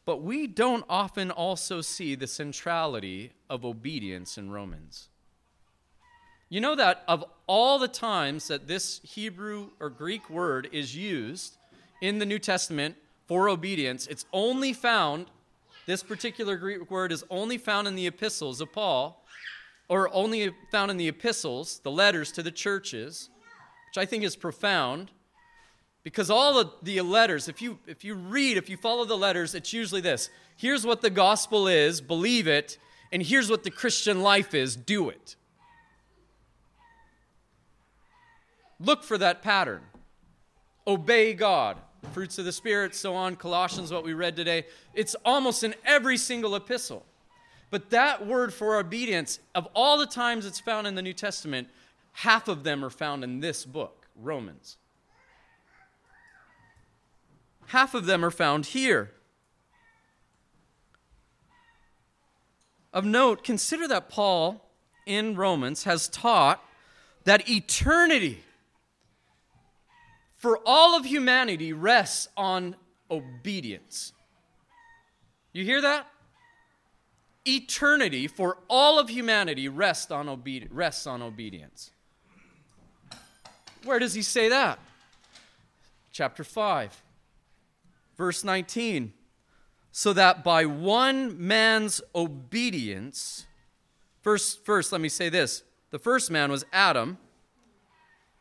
But 0.04 0.22
we 0.22 0.48
don't 0.48 0.84
often 0.88 1.30
also 1.30 1.82
see 1.82 2.16
the 2.16 2.26
centrality 2.26 3.30
of 3.48 3.64
obedience 3.64 4.36
in 4.36 4.50
Romans. 4.50 5.08
You 6.50 6.62
know 6.62 6.74
that 6.76 7.04
of 7.06 7.24
all 7.46 7.78
the 7.78 7.88
times 7.88 8.48
that 8.48 8.66
this 8.66 9.00
Hebrew 9.04 9.68
or 9.80 9.90
Greek 9.90 10.30
word 10.30 10.68
is 10.72 10.96
used 10.96 11.58
in 12.00 12.18
the 12.18 12.26
New 12.26 12.38
Testament 12.38 12.96
for 13.26 13.50
obedience, 13.50 14.06
it's 14.06 14.24
only 14.32 14.72
found, 14.72 15.26
this 15.84 16.02
particular 16.02 16.56
Greek 16.56 16.90
word 16.90 17.12
is 17.12 17.22
only 17.28 17.58
found 17.58 17.86
in 17.86 17.96
the 17.96 18.06
epistles 18.06 18.62
of 18.62 18.72
Paul, 18.72 19.22
or 19.90 20.12
only 20.14 20.54
found 20.70 20.90
in 20.90 20.96
the 20.96 21.08
epistles, 21.08 21.80
the 21.80 21.90
letters 21.90 22.32
to 22.32 22.42
the 22.42 22.50
churches, 22.50 23.28
which 23.88 24.02
I 24.02 24.06
think 24.06 24.24
is 24.24 24.34
profound. 24.34 25.10
Because 26.02 26.30
all 26.30 26.58
of 26.58 26.72
the 26.82 26.98
letters, 27.02 27.48
if 27.48 27.60
you, 27.60 27.78
if 27.86 28.04
you 28.04 28.14
read, 28.14 28.56
if 28.56 28.70
you 28.70 28.78
follow 28.78 29.04
the 29.04 29.18
letters, 29.18 29.54
it's 29.54 29.74
usually 29.74 30.00
this 30.00 30.30
here's 30.56 30.86
what 30.86 31.02
the 31.02 31.10
gospel 31.10 31.68
is, 31.68 32.00
believe 32.00 32.46
it, 32.46 32.78
and 33.12 33.22
here's 33.22 33.50
what 33.50 33.64
the 33.64 33.70
Christian 33.70 34.22
life 34.22 34.54
is, 34.54 34.76
do 34.76 35.10
it. 35.10 35.36
Look 38.80 39.02
for 39.02 39.18
that 39.18 39.42
pattern. 39.42 39.82
Obey 40.86 41.34
God. 41.34 41.76
Fruits 42.12 42.38
of 42.38 42.44
the 42.44 42.52
Spirit, 42.52 42.94
so 42.94 43.14
on, 43.14 43.34
Colossians, 43.34 43.92
what 43.92 44.04
we 44.04 44.14
read 44.14 44.36
today. 44.36 44.66
It's 44.94 45.16
almost 45.24 45.64
in 45.64 45.74
every 45.84 46.16
single 46.16 46.54
epistle. 46.54 47.04
But 47.70 47.90
that 47.90 48.26
word 48.26 48.54
for 48.54 48.78
obedience, 48.78 49.40
of 49.54 49.68
all 49.74 49.98
the 49.98 50.06
times 50.06 50.46
it's 50.46 50.60
found 50.60 50.86
in 50.86 50.94
the 50.94 51.02
New 51.02 51.12
Testament, 51.12 51.68
half 52.12 52.48
of 52.48 52.62
them 52.62 52.84
are 52.84 52.90
found 52.90 53.24
in 53.24 53.40
this 53.40 53.64
book, 53.64 54.06
Romans. 54.16 54.76
Half 57.66 57.94
of 57.94 58.06
them 58.06 58.24
are 58.24 58.30
found 58.30 58.66
here. 58.66 59.10
Of 62.92 63.04
note, 63.04 63.44
consider 63.44 63.86
that 63.88 64.08
Paul 64.08 64.64
in 65.04 65.34
Romans 65.36 65.84
has 65.84 66.08
taught 66.08 66.64
that 67.24 67.50
eternity 67.50 68.42
for 70.38 70.58
all 70.64 70.96
of 70.96 71.04
humanity 71.04 71.72
rests 71.72 72.28
on 72.36 72.76
obedience. 73.10 74.12
You 75.52 75.64
hear 75.64 75.82
that? 75.82 76.08
Eternity 77.46 78.26
for 78.26 78.58
all 78.68 78.98
of 78.98 79.08
humanity 79.08 79.68
rests 79.68 80.10
on, 80.10 80.28
obe- 80.28 80.68
rests 80.70 81.06
on 81.06 81.22
obedience. 81.22 81.90
Where 83.84 83.98
does 83.98 84.14
he 84.14 84.22
say 84.22 84.48
that? 84.48 84.78
Chapter 86.12 86.44
5. 86.44 87.02
Verse 88.16 88.42
19 88.42 89.12
so 89.98 90.12
that 90.12 90.44
by 90.44 90.64
one 90.64 91.34
man's 91.44 92.00
obedience, 92.14 93.46
first, 94.20 94.64
first, 94.64 94.92
let 94.92 95.00
me 95.00 95.08
say 95.08 95.28
this 95.28 95.64
the 95.90 95.98
first 95.98 96.30
man 96.30 96.52
was 96.52 96.64
Adam, 96.72 97.18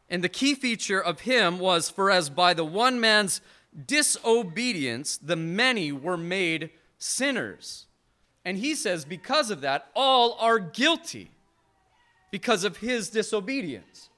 and 0.10 0.24
the 0.24 0.30
key 0.30 0.56
feature 0.56 1.02
of 1.02 1.22
him 1.22 1.60
was 1.60 1.90
for 1.90 2.10
as 2.10 2.30
by 2.30 2.54
the 2.54 2.66
one 2.66 3.00
man's 3.00 3.42
disobedience, 3.86 5.18
the 5.18 5.36
many 5.36 5.92
were 5.92 6.18
made 6.18 6.70
sinners. 6.98 7.86
And 8.46 8.58
he 8.58 8.76
says, 8.76 9.04
because 9.04 9.52
of 9.52 9.62
that, 9.62 9.90
all 9.94 10.38
are 10.40 10.60
guilty 10.60 11.32
because 12.32 12.64
of 12.64 12.78
his 12.78 13.10
disobedience. 13.10 14.10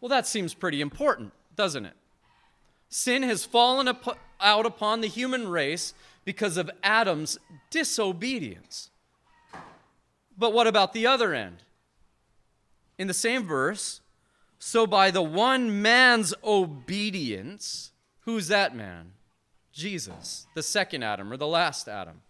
Well, 0.00 0.08
that 0.08 0.26
seems 0.26 0.54
pretty 0.54 0.80
important, 0.80 1.32
doesn't 1.56 1.84
it? 1.84 1.94
Sin 2.88 3.22
has 3.24 3.44
fallen 3.44 3.88
out 4.40 4.66
upon 4.66 5.00
the 5.00 5.08
human 5.08 5.48
race 5.48 5.94
because 6.24 6.56
of 6.56 6.70
Adam's 6.82 7.38
disobedience. 7.70 8.90
But 10.36 10.52
what 10.52 10.66
about 10.66 10.92
the 10.92 11.06
other 11.06 11.34
end? 11.34 11.58
In 12.98 13.06
the 13.06 13.14
same 13.14 13.46
verse, 13.46 14.00
so 14.62 14.86
by 14.86 15.10
the 15.10 15.22
one 15.22 15.80
man's 15.80 16.34
obedience, 16.44 17.92
who's 18.20 18.48
that 18.48 18.76
man? 18.76 19.12
Jesus, 19.72 20.46
the 20.54 20.62
second 20.62 21.02
Adam 21.02 21.32
or 21.32 21.38
the 21.38 21.46
last 21.46 21.88
Adam. 21.88 22.20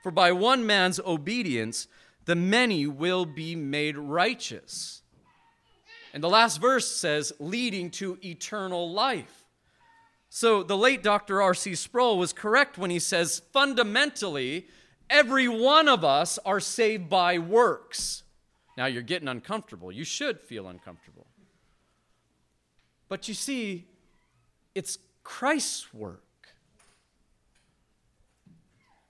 For 0.00 0.12
by 0.12 0.30
one 0.30 0.64
man's 0.64 1.00
obedience, 1.00 1.88
the 2.26 2.36
many 2.36 2.86
will 2.86 3.26
be 3.26 3.56
made 3.56 3.98
righteous. 3.98 5.02
And 6.14 6.22
the 6.22 6.28
last 6.28 6.60
verse 6.60 6.88
says, 6.88 7.32
leading 7.40 7.90
to 7.92 8.18
eternal 8.24 8.92
life. 8.92 9.44
So 10.28 10.62
the 10.62 10.76
late 10.76 11.02
Dr. 11.02 11.42
R.C. 11.42 11.74
Sproul 11.74 12.18
was 12.18 12.32
correct 12.32 12.78
when 12.78 12.90
he 12.90 13.00
says 13.00 13.42
fundamentally, 13.52 14.68
every 15.10 15.48
one 15.48 15.88
of 15.88 16.04
us 16.04 16.38
are 16.46 16.60
saved 16.60 17.10
by 17.10 17.38
works. 17.38 18.22
Now 18.76 18.86
you're 18.86 19.02
getting 19.02 19.26
uncomfortable. 19.28 19.90
You 19.90 20.04
should 20.04 20.40
feel 20.40 20.68
uncomfortable. 20.68 21.26
But 23.10 23.26
you 23.26 23.34
see, 23.34 23.86
it's 24.74 24.96
Christ's 25.24 25.92
work. 25.92 26.22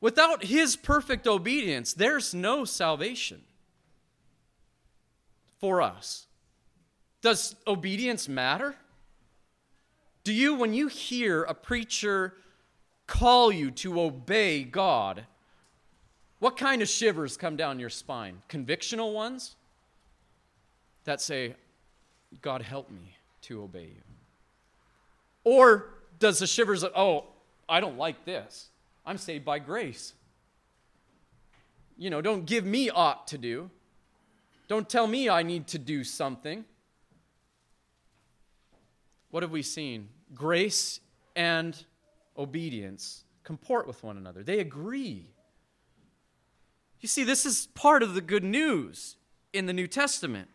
Without 0.00 0.42
his 0.42 0.74
perfect 0.74 1.26
obedience, 1.26 1.92
there's 1.92 2.32
no 2.34 2.64
salvation 2.64 3.42
for 5.58 5.82
us. 5.82 6.26
Does 7.20 7.54
obedience 7.66 8.26
matter? 8.26 8.74
Do 10.24 10.32
you, 10.32 10.54
when 10.54 10.72
you 10.72 10.88
hear 10.88 11.42
a 11.42 11.52
preacher 11.52 12.32
call 13.06 13.52
you 13.52 13.70
to 13.72 14.00
obey 14.00 14.64
God, 14.64 15.26
what 16.38 16.56
kind 16.56 16.80
of 16.80 16.88
shivers 16.88 17.36
come 17.36 17.56
down 17.56 17.78
your 17.78 17.90
spine? 17.90 18.40
Convictional 18.48 19.12
ones 19.12 19.56
that 21.04 21.20
say, 21.20 21.54
God, 22.40 22.62
help 22.62 22.90
me 22.90 23.16
to 23.42 23.62
obey 23.62 23.92
you. 23.94 24.02
Or 25.44 25.94
does 26.18 26.38
the 26.38 26.46
shivers, 26.46 26.84
oh, 26.84 27.24
I 27.68 27.80
don't 27.80 27.96
like 27.96 28.24
this. 28.24 28.68
I'm 29.06 29.18
saved 29.18 29.44
by 29.44 29.58
grace. 29.58 30.12
You 31.96 32.10
know, 32.10 32.20
don't 32.20 32.46
give 32.46 32.64
me 32.64 32.90
ought 32.90 33.26
to 33.28 33.38
do. 33.38 33.70
Don't 34.68 34.88
tell 34.88 35.06
me 35.06 35.28
I 35.28 35.42
need 35.42 35.66
to 35.68 35.78
do 35.78 36.04
something. 36.04 36.64
What 39.30 39.42
have 39.42 39.50
we 39.50 39.62
seen? 39.62 40.08
Grace 40.34 41.00
and 41.36 41.76
obedience 42.36 43.24
comport 43.44 43.86
with 43.86 44.02
one 44.02 44.16
another, 44.16 44.42
they 44.42 44.60
agree. 44.60 45.26
You 47.00 47.08
see, 47.08 47.24
this 47.24 47.46
is 47.46 47.66
part 47.74 48.02
of 48.02 48.14
the 48.14 48.20
good 48.20 48.44
news 48.44 49.16
in 49.52 49.66
the 49.66 49.72
New 49.72 49.86
Testament. 49.86 50.48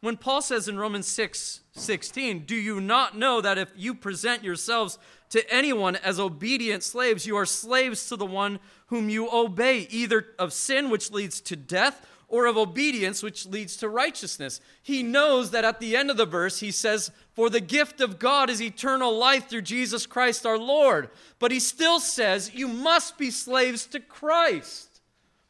When 0.00 0.16
Paul 0.16 0.42
says 0.42 0.68
in 0.68 0.78
Romans 0.78 1.08
6 1.08 1.60
16, 1.72 2.44
Do 2.44 2.54
you 2.54 2.80
not 2.80 3.16
know 3.16 3.40
that 3.40 3.58
if 3.58 3.70
you 3.76 3.94
present 3.94 4.44
yourselves 4.44 4.98
to 5.30 5.52
anyone 5.52 5.96
as 5.96 6.20
obedient 6.20 6.82
slaves, 6.82 7.26
you 7.26 7.36
are 7.36 7.46
slaves 7.46 8.08
to 8.08 8.16
the 8.16 8.26
one 8.26 8.60
whom 8.86 9.08
you 9.10 9.28
obey, 9.32 9.88
either 9.90 10.26
of 10.38 10.52
sin, 10.52 10.90
which 10.90 11.10
leads 11.10 11.40
to 11.42 11.56
death, 11.56 12.06
or 12.28 12.46
of 12.46 12.56
obedience, 12.56 13.22
which 13.22 13.46
leads 13.46 13.76
to 13.78 13.88
righteousness? 13.88 14.60
He 14.82 15.02
knows 15.02 15.50
that 15.50 15.64
at 15.64 15.80
the 15.80 15.96
end 15.96 16.10
of 16.10 16.16
the 16.16 16.26
verse, 16.26 16.60
he 16.60 16.70
says, 16.70 17.10
For 17.34 17.50
the 17.50 17.60
gift 17.60 18.00
of 18.00 18.20
God 18.20 18.50
is 18.50 18.62
eternal 18.62 19.16
life 19.16 19.48
through 19.48 19.62
Jesus 19.62 20.06
Christ 20.06 20.46
our 20.46 20.58
Lord. 20.58 21.10
But 21.40 21.50
he 21.50 21.58
still 21.58 21.98
says, 21.98 22.54
You 22.54 22.68
must 22.68 23.18
be 23.18 23.32
slaves 23.32 23.86
to 23.86 24.00
Christ 24.00 24.87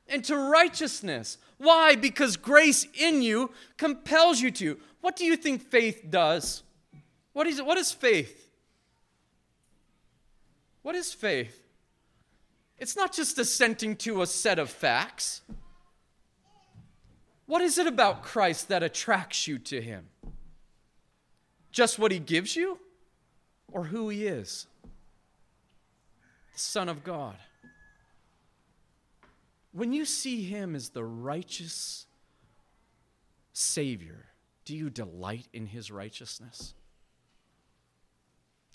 and 0.09 0.25
to 0.25 0.37
righteousness. 0.37 1.39
Why? 1.59 1.97
Because 1.97 2.37
grace 2.37 2.87
in 2.95 3.23
you 3.23 3.51
compels 3.77 4.41
you 4.41 4.51
to. 4.53 4.79
What 5.01 5.17
do 5.17 5.25
you 5.25 5.37
think 5.37 5.63
faith 5.63 6.05
does? 6.09 6.63
What 7.33 7.47
is, 7.47 7.61
what 7.63 7.79
is 7.79 7.93
faith? 7.93 8.51
What 10.83 10.95
is 10.95 11.13
faith? 11.13 11.63
It's 12.79 12.97
not 12.97 13.13
just 13.13 13.39
assenting 13.39 13.97
to 13.97 14.23
a 14.23 14.27
set 14.27 14.59
of 14.59 14.71
facts. 14.71 15.43
What 17.47 17.61
is 17.63 17.79
it 17.79 17.87
about 17.87 18.23
Christ 18.23 18.69
that 18.69 18.83
attracts 18.83 19.47
you 19.47 19.59
to 19.59 19.81
him? 19.81 20.07
Just 21.73 21.99
what 21.99 22.13
he 22.13 22.19
gives 22.19 22.57
you 22.57 22.79
or 23.73 23.85
who 23.85 24.09
he 24.09 24.27
is? 24.27 24.67
The 26.53 26.59
Son 26.59 26.89
of 26.89 27.05
God 27.05 27.37
when 29.79 29.93
you 29.93 30.05
see 30.05 30.43
him 30.43 30.75
as 30.75 30.89
the 30.89 31.05
righteous 31.05 32.07
Savior, 33.53 34.27
do 34.65 34.77
you 34.77 34.91
delight 34.91 35.47
in 35.53 35.67
his 35.67 35.91
righteousness? 35.91 36.75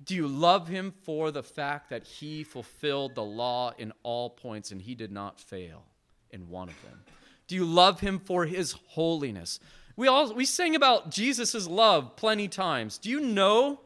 Do 0.04 0.16
you 0.16 0.28
love 0.28 0.70
him 0.70 0.94
for 1.04 1.30
the 1.30 1.44
fact 1.44 1.90
that 1.90 2.06
he 2.06 2.44
fulfilled 2.44 3.16
the 3.16 3.24
law 3.24 3.74
in 3.78 3.92
all 4.04 4.30
points 4.30 4.72
and 4.72 4.82
he 4.82 4.96
did 4.96 5.12
not 5.12 5.40
fail 5.40 5.84
in 6.32 6.50
one 6.50 6.70
of 6.70 6.82
them? 6.84 7.04
Do 7.48 7.56
you 7.56 7.66
love 7.66 8.00
him 8.00 8.20
for 8.20 8.46
his 8.46 8.76
holiness? 8.88 9.60
We 9.98 10.08
all 10.08 10.34
we 10.34 10.46
sing 10.46 10.74
about 10.74 11.12
Jesus' 11.12 11.68
love 11.68 12.16
plenty 12.16 12.48
times. 12.48 12.98
Do 12.98 13.10
you 13.10 13.20
know 13.20 13.82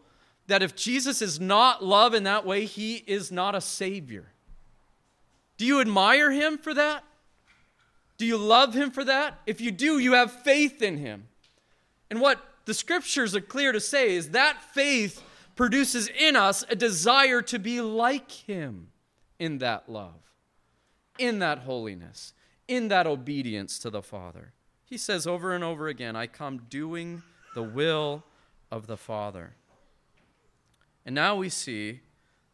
that 0.45 0.61
if 0.61 0.75
Jesus 0.75 1.21
is 1.21 1.39
not 1.39 1.83
love 1.83 2.13
in 2.13 2.23
that 2.23 2.45
way, 2.45 2.65
he 2.65 2.97
is 3.07 3.31
not 3.31 3.55
a 3.55 3.61
savior? 3.61 4.27
Do 5.57 5.65
you 5.65 5.81
admire 5.81 6.31
him 6.31 6.57
for 6.57 6.73
that? 6.73 7.03
Do 8.17 8.25
you 8.25 8.37
love 8.37 8.73
him 8.73 8.91
for 8.91 9.03
that? 9.03 9.39
If 9.45 9.61
you 9.61 9.71
do, 9.71 9.99
you 9.99 10.13
have 10.13 10.31
faith 10.31 10.81
in 10.81 10.97
him. 10.97 11.27
And 12.09 12.21
what 12.21 12.39
the 12.65 12.73
scriptures 12.73 13.35
are 13.35 13.41
clear 13.41 13.71
to 13.71 13.79
say 13.79 14.15
is 14.15 14.29
that 14.31 14.61
faith 14.73 15.23
produces 15.55 16.07
in 16.07 16.35
us 16.35 16.63
a 16.69 16.75
desire 16.75 17.41
to 17.43 17.59
be 17.59 17.81
like 17.81 18.31
him 18.31 18.89
in 19.39 19.59
that 19.59 19.89
love, 19.89 20.33
in 21.17 21.39
that 21.39 21.59
holiness, 21.59 22.33
in 22.67 22.87
that 22.87 23.07
obedience 23.07 23.79
to 23.79 23.89
the 23.89 24.01
Father. 24.01 24.53
He 24.85 24.97
says 24.97 25.27
over 25.27 25.53
and 25.53 25.63
over 25.63 25.87
again, 25.87 26.15
I 26.15 26.27
come 26.27 26.63
doing 26.69 27.23
the 27.55 27.63
will 27.63 28.23
of 28.71 28.87
the 28.87 28.97
Father. 28.97 29.53
And 31.05 31.15
now 31.15 31.35
we 31.35 31.49
see 31.49 32.01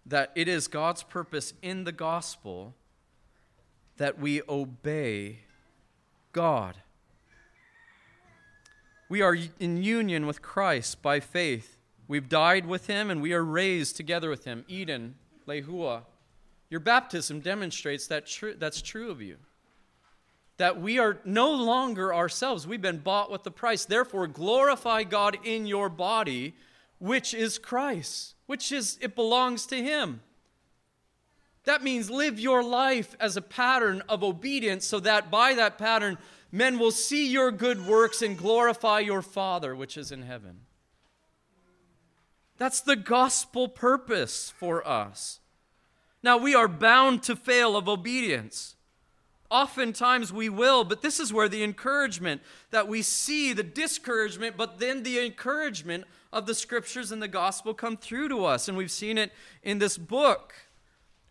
that 0.05 0.31
it 0.35 0.47
is 0.47 0.67
God's 0.67 1.03
purpose 1.03 1.53
in 1.61 1.85
the 1.85 1.91
gospel 1.91 2.75
that 3.97 4.19
we 4.19 4.41
obey 4.49 5.39
God. 6.31 6.77
We 9.09 9.21
are 9.21 9.37
in 9.59 9.83
union 9.83 10.25
with 10.25 10.41
Christ 10.41 11.01
by 11.01 11.19
faith. 11.19 11.77
We've 12.07 12.27
died 12.27 12.65
with 12.65 12.87
him 12.87 13.11
and 13.11 13.21
we 13.21 13.33
are 13.33 13.43
raised 13.43 13.95
together 13.95 14.29
with 14.29 14.45
him. 14.45 14.65
Eden, 14.67 15.15
Lehua. 15.47 16.03
Your 16.69 16.79
baptism 16.79 17.39
demonstrates 17.39 18.07
that 18.07 18.25
tr- 18.25 18.57
that's 18.57 18.81
true 18.81 19.11
of 19.11 19.21
you. 19.21 19.37
That 20.57 20.81
we 20.81 20.97
are 20.97 21.19
no 21.25 21.51
longer 21.51 22.13
ourselves. 22.13 22.65
We've 22.65 22.81
been 22.81 22.97
bought 22.97 23.31
with 23.31 23.43
the 23.43 23.51
price. 23.51 23.85
Therefore, 23.85 24.25
glorify 24.27 25.03
God 25.03 25.37
in 25.43 25.67
your 25.67 25.89
body, 25.89 26.55
which 26.99 27.33
is 27.33 27.59
Christ, 27.59 28.35
which 28.47 28.71
is, 28.71 28.97
it 29.01 29.15
belongs 29.15 29.65
to 29.67 29.75
him. 29.75 30.21
That 31.65 31.83
means 31.83 32.09
live 32.09 32.39
your 32.39 32.63
life 32.63 33.15
as 33.19 33.37
a 33.37 33.41
pattern 33.41 34.03
of 34.09 34.23
obedience 34.23 34.85
so 34.85 34.99
that 34.99 35.31
by 35.31 35.53
that 35.53 35.77
pattern, 35.77 36.17
men 36.51 36.77
will 36.77 36.91
see 36.91 37.27
your 37.27 37.51
good 37.51 37.85
works 37.85 38.21
and 38.21 38.37
glorify 38.37 38.99
your 38.99 39.21
Father 39.21 39.75
which 39.75 39.97
is 39.97 40.11
in 40.11 40.23
heaven. 40.23 40.61
That's 42.57 42.81
the 42.81 42.95
gospel 42.95 43.67
purpose 43.67 44.53
for 44.55 44.87
us. 44.87 45.39
Now, 46.21 46.37
we 46.37 46.55
are 46.55 46.67
bound 46.67 47.23
to 47.23 47.35
fail 47.35 47.75
of 47.75 47.89
obedience. 47.89 48.75
Oftentimes 49.51 50.31
we 50.31 50.49
will, 50.49 50.83
but 50.83 51.01
this 51.01 51.19
is 51.19 51.33
where 51.33 51.49
the 51.49 51.63
encouragement 51.63 52.41
that 52.71 52.87
we 52.87 53.01
see, 53.01 53.53
the 53.53 53.63
discouragement, 53.63 54.57
but 54.57 54.79
then 54.79 55.03
the 55.03 55.19
encouragement 55.19 56.05
of 56.31 56.45
the 56.45 56.55
scriptures 56.55 57.11
and 57.11 57.21
the 57.21 57.27
gospel 57.27 57.73
come 57.73 57.97
through 57.97 58.29
to 58.29 58.45
us. 58.45 58.67
And 58.67 58.77
we've 58.77 58.89
seen 58.89 59.17
it 59.17 59.31
in 59.61 59.79
this 59.79 59.97
book. 59.97 60.55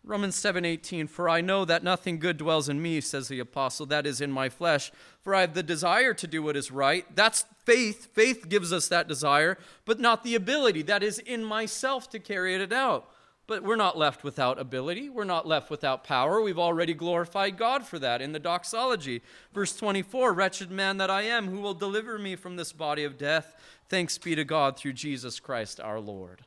Romans 0.05 0.35
7:18 0.35 1.07
For 1.07 1.29
I 1.29 1.39
know 1.39 1.63
that 1.63 1.83
nothing 1.83 2.19
good 2.19 2.37
dwells 2.37 2.67
in 2.67 2.81
me 2.81 2.99
says 2.99 3.29
the 3.29 3.39
apostle 3.39 3.85
that 3.85 4.05
is 4.05 4.19
in 4.19 4.31
my 4.31 4.49
flesh. 4.49 4.91
For 5.21 5.33
I 5.33 5.41
have 5.41 5.53
the 5.53 5.63
desire 5.63 6.13
to 6.13 6.27
do 6.27 6.43
what 6.43 6.57
is 6.57 6.71
right. 6.71 7.05
That's 7.15 7.45
faith. 7.63 8.09
Faith 8.13 8.49
gives 8.49 8.73
us 8.73 8.89
that 8.89 9.07
desire 9.07 9.57
but 9.85 9.99
not 9.99 10.23
the 10.23 10.35
ability. 10.35 10.81
That 10.81 11.03
is 11.03 11.19
in 11.19 11.45
myself 11.45 12.09
to 12.09 12.19
carry 12.19 12.55
it 12.55 12.73
out. 12.73 13.09
But 13.45 13.63
we're 13.63 13.75
not 13.75 13.97
left 13.97 14.23
without 14.23 14.59
ability. 14.59 15.09
We're 15.09 15.25
not 15.25 15.47
left 15.47 15.69
without 15.69 16.03
power. 16.03 16.41
We've 16.41 16.59
already 16.59 16.93
glorified 16.93 17.57
God 17.57 17.85
for 17.85 17.99
that 17.99 18.21
in 18.21 18.31
the 18.31 18.39
doxology. 18.39 19.21
Verse 19.53 19.75
24 19.75 20.33
wretched 20.33 20.71
man 20.71 20.97
that 20.97 21.09
I 21.09 21.23
am 21.23 21.47
who 21.47 21.59
will 21.59 21.73
deliver 21.73 22.17
me 22.17 22.35
from 22.35 22.55
this 22.55 22.73
body 22.73 23.03
of 23.03 23.17
death? 23.17 23.55
Thanks 23.89 24.17
be 24.17 24.35
to 24.35 24.45
God 24.45 24.77
through 24.77 24.93
Jesus 24.93 25.39
Christ 25.39 25.79
our 25.79 25.99
Lord 25.99 26.45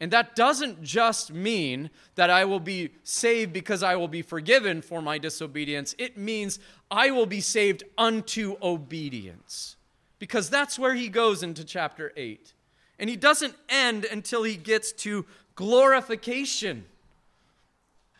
and 0.00 0.10
that 0.12 0.34
doesn't 0.34 0.82
just 0.82 1.30
mean 1.30 1.90
that 2.14 2.30
I 2.30 2.46
will 2.46 2.60
be 2.60 2.90
saved 3.04 3.52
because 3.52 3.82
I 3.82 3.96
will 3.96 4.08
be 4.08 4.22
forgiven 4.22 4.80
for 4.80 5.02
my 5.02 5.18
disobedience. 5.18 5.94
It 5.98 6.16
means 6.16 6.58
I 6.90 7.10
will 7.10 7.26
be 7.26 7.42
saved 7.42 7.84
unto 7.98 8.56
obedience. 8.62 9.76
Because 10.18 10.48
that's 10.48 10.78
where 10.78 10.94
he 10.94 11.10
goes 11.10 11.42
into 11.42 11.64
chapter 11.64 12.12
8. 12.16 12.54
And 12.98 13.10
he 13.10 13.16
doesn't 13.16 13.54
end 13.68 14.06
until 14.06 14.42
he 14.42 14.56
gets 14.56 14.90
to 14.92 15.26
glorification, 15.54 16.86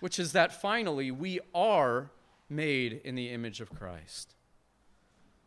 which 0.00 0.18
is 0.18 0.32
that 0.32 0.60
finally 0.60 1.10
we 1.10 1.40
are 1.54 2.10
made 2.50 3.00
in 3.04 3.14
the 3.14 3.30
image 3.30 3.62
of 3.62 3.74
Christ. 3.74 4.34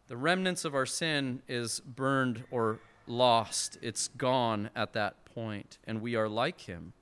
The 0.08 0.18
remnants 0.18 0.66
of 0.66 0.74
our 0.74 0.86
sin 0.86 1.44
is 1.48 1.80
burned 1.80 2.44
or 2.50 2.80
lost, 3.06 3.78
it's 3.82 4.08
gone 4.08 4.70
at 4.76 4.94
that 4.94 5.23
point, 5.34 5.78
and 5.86 6.02
we 6.02 6.16
are 6.16 6.30
like 6.30 6.62
him 6.62 6.94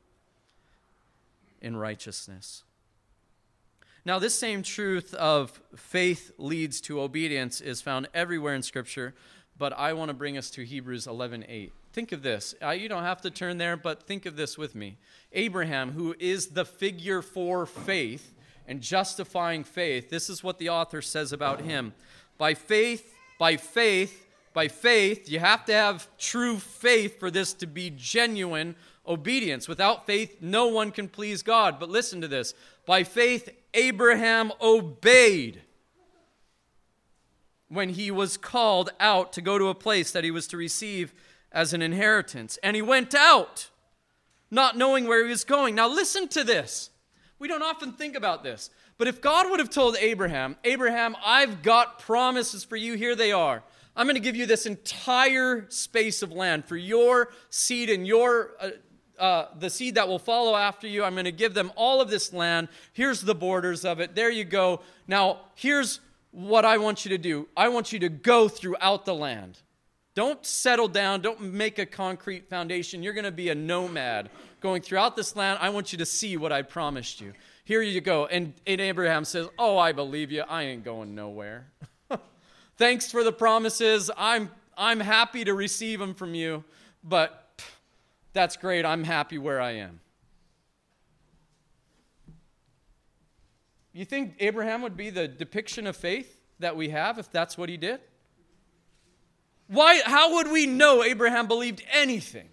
in 1.61 1.75
righteousness. 1.75 2.63
Now, 4.03 4.17
this 4.17 4.33
same 4.33 4.63
truth 4.63 5.13
of 5.13 5.61
faith 5.75 6.31
leads 6.37 6.81
to 6.81 7.01
obedience 7.01 7.61
is 7.61 7.81
found 7.81 8.07
everywhere 8.13 8.55
in 8.55 8.63
Scripture, 8.63 9.13
but 9.57 9.73
I 9.73 9.93
want 9.93 10.09
to 10.09 10.15
bring 10.15 10.37
us 10.37 10.49
to 10.51 10.63
Hebrews 10.65 11.05
11 11.05 11.45
8. 11.47 11.71
Think 11.93 12.11
of 12.11 12.23
this. 12.23 12.55
You 12.61 12.89
don't 12.89 13.03
have 13.03 13.21
to 13.21 13.29
turn 13.29 13.57
there, 13.57 13.77
but 13.77 14.03
think 14.03 14.25
of 14.25 14.35
this 14.35 14.57
with 14.57 14.73
me. 14.73 14.97
Abraham, 15.33 15.91
who 15.91 16.15
is 16.19 16.47
the 16.47 16.65
figure 16.65 17.21
for 17.21 17.65
faith 17.65 18.33
and 18.67 18.81
justifying 18.81 19.63
faith, 19.63 20.09
this 20.09 20.29
is 20.29 20.43
what 20.43 20.57
the 20.57 20.69
author 20.69 21.01
says 21.01 21.31
about 21.31 21.61
him. 21.61 21.93
By 22.37 22.53
faith, 22.53 23.13
by 23.37 23.57
faith, 23.57 24.25
by 24.53 24.67
faith, 24.67 25.29
you 25.29 25.39
have 25.39 25.65
to 25.65 25.73
have 25.73 26.07
true 26.17 26.57
faith 26.57 27.19
for 27.19 27.31
this 27.31 27.53
to 27.53 27.67
be 27.67 27.91
genuine 27.95 28.75
obedience. 29.07 29.67
Without 29.67 30.05
faith, 30.05 30.37
no 30.41 30.67
one 30.67 30.91
can 30.91 31.07
please 31.07 31.41
God. 31.41 31.79
But 31.79 31.89
listen 31.89 32.21
to 32.21 32.27
this 32.27 32.53
by 32.85 33.03
faith, 33.03 33.49
Abraham 33.73 34.51
obeyed 34.61 35.61
when 37.69 37.89
he 37.89 38.11
was 38.11 38.35
called 38.35 38.89
out 38.99 39.31
to 39.33 39.41
go 39.41 39.57
to 39.57 39.69
a 39.69 39.75
place 39.75 40.11
that 40.11 40.25
he 40.25 40.31
was 40.31 40.47
to 40.47 40.57
receive 40.57 41.13
as 41.51 41.73
an 41.73 41.81
inheritance. 41.81 42.59
And 42.61 42.75
he 42.75 42.81
went 42.81 43.15
out, 43.15 43.69
not 44.49 44.77
knowing 44.77 45.07
where 45.07 45.23
he 45.23 45.29
was 45.29 45.45
going. 45.45 45.75
Now, 45.75 45.87
listen 45.87 46.27
to 46.29 46.43
this. 46.43 46.89
We 47.39 47.47
don't 47.47 47.63
often 47.63 47.93
think 47.93 48.15
about 48.15 48.43
this. 48.43 48.69
But 48.97 49.07
if 49.07 49.21
God 49.21 49.49
would 49.49 49.59
have 49.59 49.69
told 49.69 49.95
Abraham, 49.97 50.57
Abraham, 50.63 51.15
I've 51.25 51.63
got 51.63 51.99
promises 51.99 52.63
for 52.63 52.75
you, 52.75 52.95
here 52.95 53.15
they 53.15 53.31
are. 53.31 53.63
I'm 53.95 54.05
going 54.05 54.15
to 54.15 54.21
give 54.21 54.35
you 54.35 54.45
this 54.45 54.65
entire 54.65 55.65
space 55.69 56.21
of 56.21 56.31
land 56.31 56.65
for 56.65 56.77
your 56.77 57.29
seed 57.49 57.89
and 57.89 58.07
your 58.07 58.51
uh, 58.59 58.69
uh, 59.19 59.49
the 59.59 59.69
seed 59.69 59.95
that 59.95 60.07
will 60.07 60.19
follow 60.19 60.55
after 60.55 60.87
you. 60.87 61.03
I'm 61.03 61.13
going 61.13 61.25
to 61.25 61.31
give 61.31 61.53
them 61.53 61.71
all 61.75 62.01
of 62.01 62.09
this 62.09 62.33
land. 62.33 62.69
Here's 62.91 63.21
the 63.21 63.35
borders 63.35 63.85
of 63.85 63.99
it. 63.99 64.15
There 64.15 64.31
you 64.31 64.43
go. 64.43 64.81
Now, 65.07 65.41
here's 65.53 65.99
what 66.31 66.65
I 66.65 66.77
want 66.79 67.05
you 67.05 67.09
to 67.09 67.19
do 67.19 67.47
I 67.55 67.69
want 67.69 67.91
you 67.91 67.99
to 67.99 68.09
go 68.09 68.47
throughout 68.47 69.05
the 69.05 69.13
land. 69.13 69.59
Don't 70.13 70.45
settle 70.45 70.87
down. 70.87 71.21
Don't 71.21 71.39
make 71.39 71.79
a 71.79 71.85
concrete 71.85 72.49
foundation. 72.49 73.01
You're 73.01 73.13
going 73.13 73.23
to 73.23 73.31
be 73.31 73.49
a 73.49 73.55
nomad 73.55 74.29
going 74.59 74.81
throughout 74.81 75.15
this 75.15 75.35
land. 75.35 75.59
I 75.61 75.69
want 75.69 75.93
you 75.93 75.99
to 75.99 76.05
see 76.05 76.35
what 76.35 76.51
I 76.51 76.63
promised 76.63 77.21
you. 77.21 77.33
Here 77.63 77.81
you 77.81 78.01
go. 78.01 78.25
And, 78.25 78.53
and 78.67 78.81
Abraham 78.81 79.23
says, 79.23 79.47
Oh, 79.57 79.77
I 79.77 79.91
believe 79.91 80.31
you. 80.31 80.41
I 80.41 80.63
ain't 80.63 80.83
going 80.83 81.15
nowhere. 81.15 81.67
Thanks 82.81 83.11
for 83.11 83.23
the 83.23 83.31
promises. 83.31 84.09
I'm, 84.17 84.49
I'm 84.75 84.99
happy 84.99 85.45
to 85.45 85.53
receive 85.53 85.99
them 85.99 86.15
from 86.15 86.33
you, 86.33 86.63
but 87.03 87.61
that's 88.33 88.57
great. 88.57 88.85
I'm 88.85 89.03
happy 89.03 89.37
where 89.37 89.61
I 89.61 89.73
am. 89.73 89.99
You 93.93 94.03
think 94.03 94.33
Abraham 94.39 94.81
would 94.81 94.97
be 94.97 95.11
the 95.11 95.27
depiction 95.27 95.85
of 95.85 95.95
faith 95.95 96.41
that 96.57 96.75
we 96.75 96.89
have 96.89 97.19
if 97.19 97.31
that's 97.31 97.55
what 97.55 97.69
he 97.69 97.77
did? 97.77 97.99
Why, 99.67 100.01
how 100.03 100.33
would 100.37 100.51
we 100.51 100.65
know 100.65 101.03
Abraham 101.03 101.47
believed 101.47 101.83
anything 101.91 102.49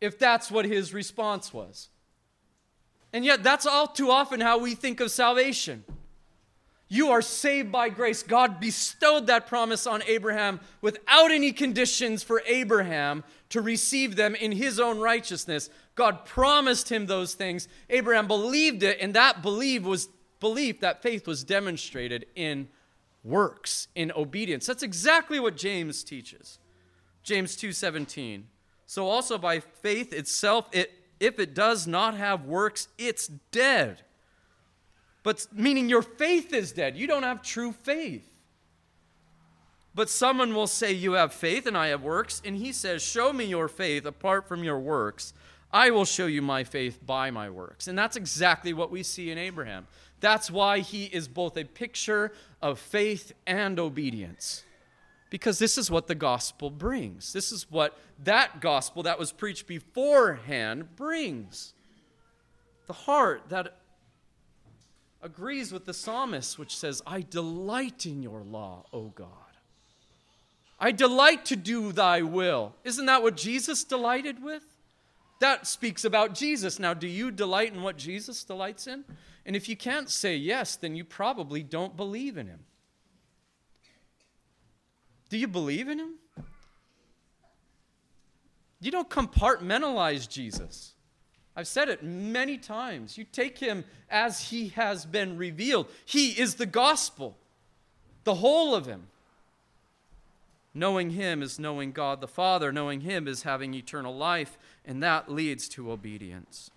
if 0.00 0.18
that's 0.18 0.50
what 0.50 0.64
his 0.64 0.94
response 0.94 1.52
was? 1.52 1.90
And 3.12 3.22
yet, 3.22 3.42
that's 3.42 3.66
all 3.66 3.86
too 3.86 4.10
often 4.10 4.40
how 4.40 4.56
we 4.56 4.74
think 4.74 5.00
of 5.00 5.10
salvation. 5.10 5.84
You 6.88 7.10
are 7.10 7.20
saved 7.20 7.70
by 7.70 7.90
grace. 7.90 8.22
God 8.22 8.60
bestowed 8.60 9.26
that 9.26 9.46
promise 9.46 9.86
on 9.86 10.02
Abraham 10.06 10.60
without 10.80 11.30
any 11.30 11.52
conditions 11.52 12.22
for 12.22 12.42
Abraham 12.46 13.24
to 13.50 13.60
receive 13.60 14.16
them 14.16 14.34
in 14.34 14.52
his 14.52 14.80
own 14.80 14.98
righteousness. 14.98 15.68
God 15.94 16.24
promised 16.24 16.90
him 16.90 17.06
those 17.06 17.34
things. 17.34 17.68
Abraham 17.90 18.26
believed 18.26 18.82
it, 18.82 18.98
and 19.00 19.14
that 19.14 19.42
belief 19.42 19.82
was 19.82 20.08
belief, 20.40 20.80
that 20.80 21.02
faith 21.02 21.26
was 21.26 21.44
demonstrated 21.44 22.24
in 22.34 22.68
works, 23.22 23.88
in 23.94 24.10
obedience. 24.12 24.66
That's 24.66 24.82
exactly 24.82 25.38
what 25.40 25.56
James 25.56 26.02
teaches. 26.02 26.58
James 27.22 27.56
2:17. 27.56 28.44
So 28.86 29.06
also 29.06 29.36
by 29.36 29.60
faith 29.60 30.14
itself, 30.14 30.66
it, 30.72 30.92
if 31.20 31.38
it 31.38 31.52
does 31.52 31.86
not 31.86 32.14
have 32.14 32.46
works, 32.46 32.88
it's 32.96 33.26
dead. 33.26 34.02
But 35.22 35.46
meaning 35.52 35.88
your 35.88 36.02
faith 36.02 36.52
is 36.52 36.72
dead. 36.72 36.96
You 36.96 37.06
don't 37.06 37.22
have 37.22 37.42
true 37.42 37.72
faith. 37.72 38.28
But 39.94 40.08
someone 40.08 40.54
will 40.54 40.68
say, 40.68 40.92
You 40.92 41.14
have 41.14 41.32
faith 41.32 41.66
and 41.66 41.76
I 41.76 41.88
have 41.88 42.02
works. 42.02 42.40
And 42.44 42.56
he 42.56 42.72
says, 42.72 43.02
Show 43.02 43.32
me 43.32 43.44
your 43.44 43.68
faith 43.68 44.04
apart 44.04 44.46
from 44.46 44.62
your 44.62 44.78
works. 44.78 45.32
I 45.72 45.90
will 45.90 46.04
show 46.04 46.26
you 46.26 46.40
my 46.40 46.64
faith 46.64 47.04
by 47.04 47.30
my 47.30 47.50
works. 47.50 47.88
And 47.88 47.98
that's 47.98 48.16
exactly 48.16 48.72
what 48.72 48.90
we 48.90 49.02
see 49.02 49.30
in 49.30 49.38
Abraham. 49.38 49.86
That's 50.20 50.50
why 50.50 50.80
he 50.80 51.06
is 51.06 51.28
both 51.28 51.56
a 51.56 51.64
picture 51.64 52.32
of 52.62 52.78
faith 52.78 53.32
and 53.46 53.78
obedience. 53.78 54.64
Because 55.30 55.58
this 55.58 55.76
is 55.76 55.90
what 55.90 56.06
the 56.06 56.14
gospel 56.14 56.70
brings. 56.70 57.32
This 57.32 57.52
is 57.52 57.70
what 57.70 57.98
that 58.24 58.60
gospel 58.60 59.02
that 59.02 59.18
was 59.18 59.30
preached 59.30 59.66
beforehand 59.66 60.96
brings. 60.96 61.74
The 62.86 62.94
heart 62.94 63.42
that 63.50 63.77
agrees 65.22 65.72
with 65.72 65.84
the 65.84 65.94
psalmist, 65.94 66.58
which 66.58 66.76
says, 66.76 67.02
I 67.06 67.22
delight 67.22 68.06
in 68.06 68.22
your 68.22 68.42
law, 68.42 68.86
O 68.92 69.08
God. 69.08 69.28
I 70.80 70.92
delight 70.92 71.44
to 71.46 71.56
do 71.56 71.92
thy 71.92 72.22
will. 72.22 72.74
Isn't 72.84 73.06
that 73.06 73.22
what 73.22 73.36
Jesus 73.36 73.82
delighted 73.82 74.42
with? 74.42 74.62
That 75.40 75.66
speaks 75.66 76.04
about 76.04 76.34
Jesus. 76.34 76.78
Now, 76.78 76.94
do 76.94 77.06
you 77.06 77.30
delight 77.30 77.72
in 77.72 77.82
what 77.82 77.96
Jesus 77.96 78.44
delights 78.44 78.86
in? 78.86 79.04
And 79.44 79.56
if 79.56 79.68
you 79.68 79.76
can't 79.76 80.10
say 80.10 80.36
yes, 80.36 80.76
then 80.76 80.94
you 80.94 81.04
probably 81.04 81.62
don't 81.62 81.96
believe 81.96 82.36
in 82.36 82.46
him. 82.46 82.60
Do 85.30 85.36
you 85.36 85.48
believe 85.48 85.88
in 85.88 85.98
him? 85.98 86.14
You 88.80 88.90
don't 88.90 89.10
compartmentalize 89.10 90.28
Jesus. 90.28 90.94
I've 91.58 91.66
said 91.66 91.88
it 91.88 92.04
many 92.04 92.56
times. 92.56 93.18
You 93.18 93.24
take 93.24 93.58
him 93.58 93.82
as 94.08 94.50
he 94.50 94.68
has 94.68 95.04
been 95.04 95.36
revealed. 95.36 95.88
He 96.04 96.38
is 96.38 96.54
the 96.54 96.66
gospel, 96.66 97.36
the 98.22 98.36
whole 98.36 98.76
of 98.76 98.86
him. 98.86 99.08
Knowing 100.72 101.10
him 101.10 101.42
is 101.42 101.58
knowing 101.58 101.90
God 101.90 102.20
the 102.20 102.28
Father. 102.28 102.70
Knowing 102.70 103.00
him 103.00 103.26
is 103.26 103.42
having 103.42 103.74
eternal 103.74 104.16
life, 104.16 104.56
and 104.84 105.02
that 105.02 105.32
leads 105.32 105.68
to 105.70 105.90
obedience. 105.90 106.70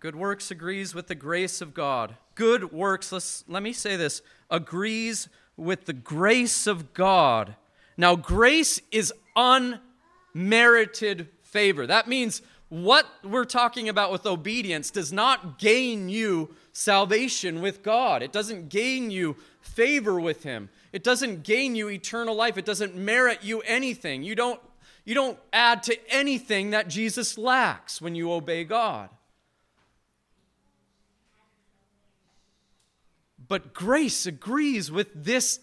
Good 0.00 0.16
works 0.16 0.50
agrees 0.50 0.92
with 0.92 1.06
the 1.06 1.14
grace 1.14 1.60
of 1.60 1.72
God. 1.72 2.16
Good 2.34 2.72
works, 2.72 3.12
let's, 3.12 3.44
let 3.46 3.62
me 3.62 3.72
say 3.72 3.94
this, 3.94 4.22
agrees 4.50 5.28
with 5.56 5.84
the 5.84 5.92
grace 5.92 6.66
of 6.66 6.94
God. 6.94 7.54
Now, 7.96 8.16
grace 8.16 8.80
is 8.90 9.12
unmerited 9.36 11.28
favor. 11.54 11.86
That 11.86 12.08
means 12.08 12.42
what 12.68 13.06
we're 13.22 13.44
talking 13.44 13.88
about 13.88 14.10
with 14.10 14.26
obedience 14.26 14.90
does 14.90 15.12
not 15.12 15.60
gain 15.60 16.08
you 16.08 16.52
salvation 16.72 17.62
with 17.62 17.84
God. 17.84 18.24
It 18.24 18.32
doesn't 18.32 18.70
gain 18.70 19.12
you 19.12 19.36
favor 19.60 20.18
with 20.18 20.42
Him. 20.42 20.68
It 20.92 21.04
doesn't 21.04 21.44
gain 21.44 21.76
you 21.76 21.88
eternal 21.88 22.34
life. 22.34 22.58
It 22.58 22.64
doesn't 22.64 22.96
merit 22.96 23.38
you 23.42 23.60
anything. 23.60 24.24
You 24.24 24.34
don't, 24.34 24.60
you 25.04 25.14
don't 25.14 25.38
add 25.52 25.84
to 25.84 25.96
anything 26.12 26.70
that 26.70 26.88
Jesus 26.88 27.38
lacks 27.38 28.02
when 28.02 28.16
you 28.16 28.32
obey 28.32 28.64
God. 28.64 29.08
But 33.46 33.74
grace 33.74 34.26
agrees 34.26 34.90
with 34.90 35.08
this 35.14 35.60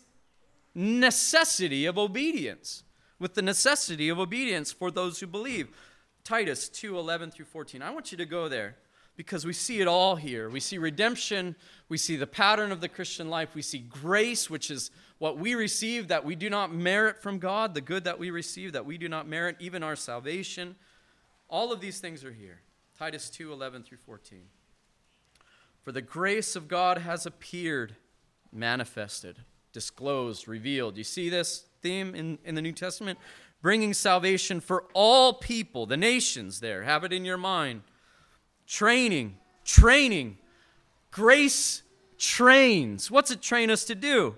necessity 0.73 1.86
of 1.86 1.97
obedience, 1.97 2.84
with 3.21 3.36
the 3.36 3.41
necessity 3.41 4.10
of 4.10 4.19
obedience 4.19 4.71
for 4.71 4.89
those 4.89 5.19
who 5.19 5.27
believe. 5.27 5.69
Titus 6.23 6.67
2 6.67 6.97
11 6.97 7.31
through 7.31 7.45
14. 7.45 7.81
I 7.81 7.91
want 7.91 8.12
you 8.12 8.17
to 8.17 8.25
go 8.25 8.49
there 8.49 8.75
because 9.15 9.45
we 9.45 9.53
see 9.53 9.79
it 9.79 9.88
all 9.88 10.15
here. 10.15 10.49
We 10.49 10.60
see 10.60 10.79
redemption, 10.79 11.55
we 11.88 11.97
see 11.97 12.15
the 12.15 12.27
pattern 12.27 12.71
of 12.71 12.81
the 12.81 12.89
Christian 12.89 13.29
life, 13.29 13.53
we 13.53 13.62
see 13.62 13.79
grace, 13.79 14.49
which 14.49 14.71
is 14.71 14.89
what 15.19 15.38
we 15.38 15.53
receive 15.53 16.07
that 16.07 16.26
we 16.26 16.36
do 16.36 16.49
not 16.49 16.74
merit 16.74 17.22
from 17.22 17.38
God, 17.38 17.76
the 17.76 17.82
good 17.82 18.03
that 18.05 18.17
we 18.17 18.32
receive 18.32 18.74
that 18.74 18.86
we 18.86 18.97
do 18.97 19.07
not 19.07 19.28
merit, 19.28 19.55
even 19.59 19.84
our 19.84 19.95
salvation. 19.95 20.76
All 21.47 21.72
of 21.72 21.80
these 21.80 21.99
things 21.99 22.26
are 22.26 22.34
here. 22.34 22.61
Titus 22.97 23.30
2 23.30 23.53
11 23.53 23.84
through 23.84 23.99
14. 23.99 24.41
For 25.84 25.91
the 25.91 26.01
grace 26.01 26.55
of 26.55 26.67
God 26.67 26.99
has 26.99 27.26
appeared, 27.26 27.95
manifested, 28.51 29.38
disclosed, 29.74 30.47
revealed. 30.47 30.97
You 30.97 31.03
see 31.03 31.30
this 31.30 31.65
theme 31.82 32.15
in, 32.15 32.38
in 32.45 32.55
the 32.55 32.61
New 32.61 32.71
Testament? 32.71 33.19
Bringing 33.61 33.93
salvation 33.93 34.59
for 34.59 34.86
all 34.93 35.34
people, 35.34 35.86
the 35.86 35.97
nations 35.97 36.59
there. 36.59 36.84
Have 36.84 37.03
it 37.03 37.13
in 37.13 37.25
your 37.25 37.38
mind. 37.38 37.82
Training, 38.67 39.38
training. 39.63 40.38
Grace 41.11 41.84
trains. 42.17 43.11
What's 43.11 43.32
it 43.32 43.41
train 43.41 43.69
us 43.69 43.86
to 43.86 43.95
do? 43.95 44.38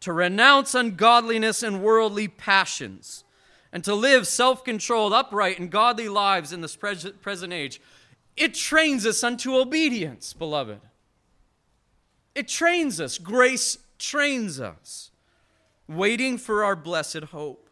To 0.00 0.12
renounce 0.12 0.74
ungodliness 0.74 1.62
and 1.62 1.82
worldly 1.82 2.28
passions, 2.28 3.24
and 3.72 3.82
to 3.84 3.94
live 3.94 4.26
self 4.26 4.64
controlled, 4.64 5.12
upright, 5.12 5.58
and 5.58 5.70
godly 5.70 6.08
lives 6.08 6.52
in 6.52 6.60
this 6.60 6.76
present 6.76 7.52
age 7.52 7.80
it 8.38 8.54
trains 8.54 9.04
us 9.04 9.24
unto 9.24 9.56
obedience, 9.56 10.32
beloved. 10.32 10.80
It 12.34 12.46
trains 12.46 13.00
us. 13.00 13.18
Grace 13.18 13.78
trains 13.98 14.60
us. 14.60 15.10
Waiting 15.88 16.38
for 16.38 16.64
our 16.64 16.76
blessed 16.76 17.24
hope, 17.24 17.68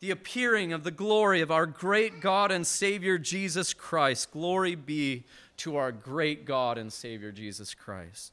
the 0.00 0.10
appearing 0.10 0.72
of 0.72 0.84
the 0.84 0.90
glory 0.90 1.40
of 1.40 1.50
our 1.50 1.66
great 1.66 2.20
God 2.20 2.50
and 2.50 2.66
Savior 2.66 3.18
Jesus 3.18 3.72
Christ. 3.72 4.30
Glory 4.30 4.74
be 4.74 5.24
to 5.58 5.76
our 5.76 5.92
great 5.92 6.44
God 6.44 6.76
and 6.76 6.92
Savior 6.92 7.32
Jesus 7.32 7.72
Christ, 7.74 8.32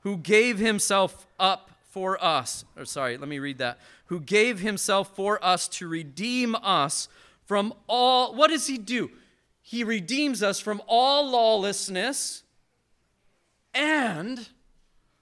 who 0.00 0.16
gave 0.16 0.58
himself 0.58 1.26
up 1.38 1.70
for 1.90 2.22
us. 2.24 2.64
Or 2.76 2.84
sorry, 2.84 3.16
let 3.16 3.28
me 3.28 3.38
read 3.38 3.58
that. 3.58 3.78
Who 4.06 4.20
gave 4.20 4.60
himself 4.60 5.14
for 5.14 5.42
us 5.44 5.68
to 5.68 5.88
redeem 5.88 6.54
us 6.56 7.08
from 7.44 7.74
all. 7.88 8.34
What 8.34 8.50
does 8.50 8.66
he 8.66 8.78
do? 8.78 9.10
He 9.60 9.84
redeems 9.84 10.42
us 10.42 10.58
from 10.58 10.80
all 10.86 11.30
lawlessness. 11.30 12.44
And 13.74 14.48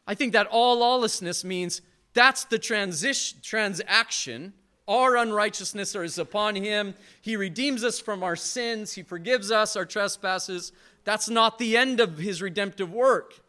I 0.07 0.15
think 0.15 0.33
that 0.33 0.47
all 0.47 0.79
lawlessness 0.79 1.45
means 1.45 1.83
that's 2.15 2.45
the 2.45 2.59
transition, 2.59 3.39
transaction. 3.43 4.53
Our 4.87 5.17
unrighteousness 5.17 5.95
is 5.95 6.19
upon 6.19 6.57
him. 6.57 6.95
He 7.21 7.37
redeems 7.37 7.85
us 7.85 8.01
from 8.01 8.23
our 8.23 8.37
sins. 8.37 8.95
He 8.95 9.03
forgives 9.03 9.51
us 9.51 9.77
our 9.77 9.85
trespasses. 9.85 10.73
That's 11.05 11.29
not 11.29 11.59
the 11.59 11.77
end 11.77 12.01
of 12.01 12.19
his 12.19 12.41
redemptive 12.41 12.93
work. 12.93 13.41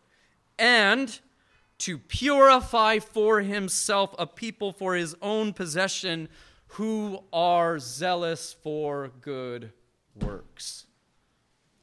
And 0.58 1.18
to 1.80 1.98
purify 1.98 3.00
for 3.00 3.40
himself 3.40 4.14
a 4.20 4.28
people 4.28 4.74
for 4.74 4.96
his 4.96 5.16
own 5.22 5.54
possession 5.54 6.28
who 6.74 7.24
are 7.32 7.80
zealous 7.80 8.56
for 8.62 9.12
good 9.22 9.72
works. 10.22 10.86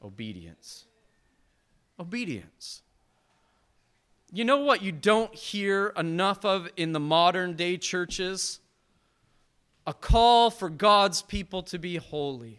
Obedience. 0.05 0.85
Obedience. 1.99 2.83
You 4.37 4.45
know 4.45 4.59
what 4.59 4.82
you 4.82 4.93
don't 4.93 5.34
hear 5.34 5.95
enough 5.97 6.45
of 6.45 6.68
in 6.76 6.93
the 6.93 7.01
modern 7.01 7.55
day 7.55 7.78
churches? 7.78 8.61
A 9.87 9.95
call 9.95 10.51
for 10.51 10.68
God's 10.68 11.22
people 11.22 11.62
to 11.62 11.78
be 11.78 11.97
holy. 11.97 12.59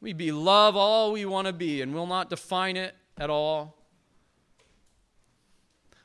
We 0.00 0.12
be 0.12 0.30
love 0.30 0.76
all 0.76 1.10
we 1.10 1.24
want 1.24 1.48
to 1.48 1.52
be, 1.52 1.82
and 1.82 1.92
we'll 1.92 2.06
not 2.06 2.30
define 2.30 2.76
it 2.76 2.94
at 3.18 3.30
all. 3.30 3.76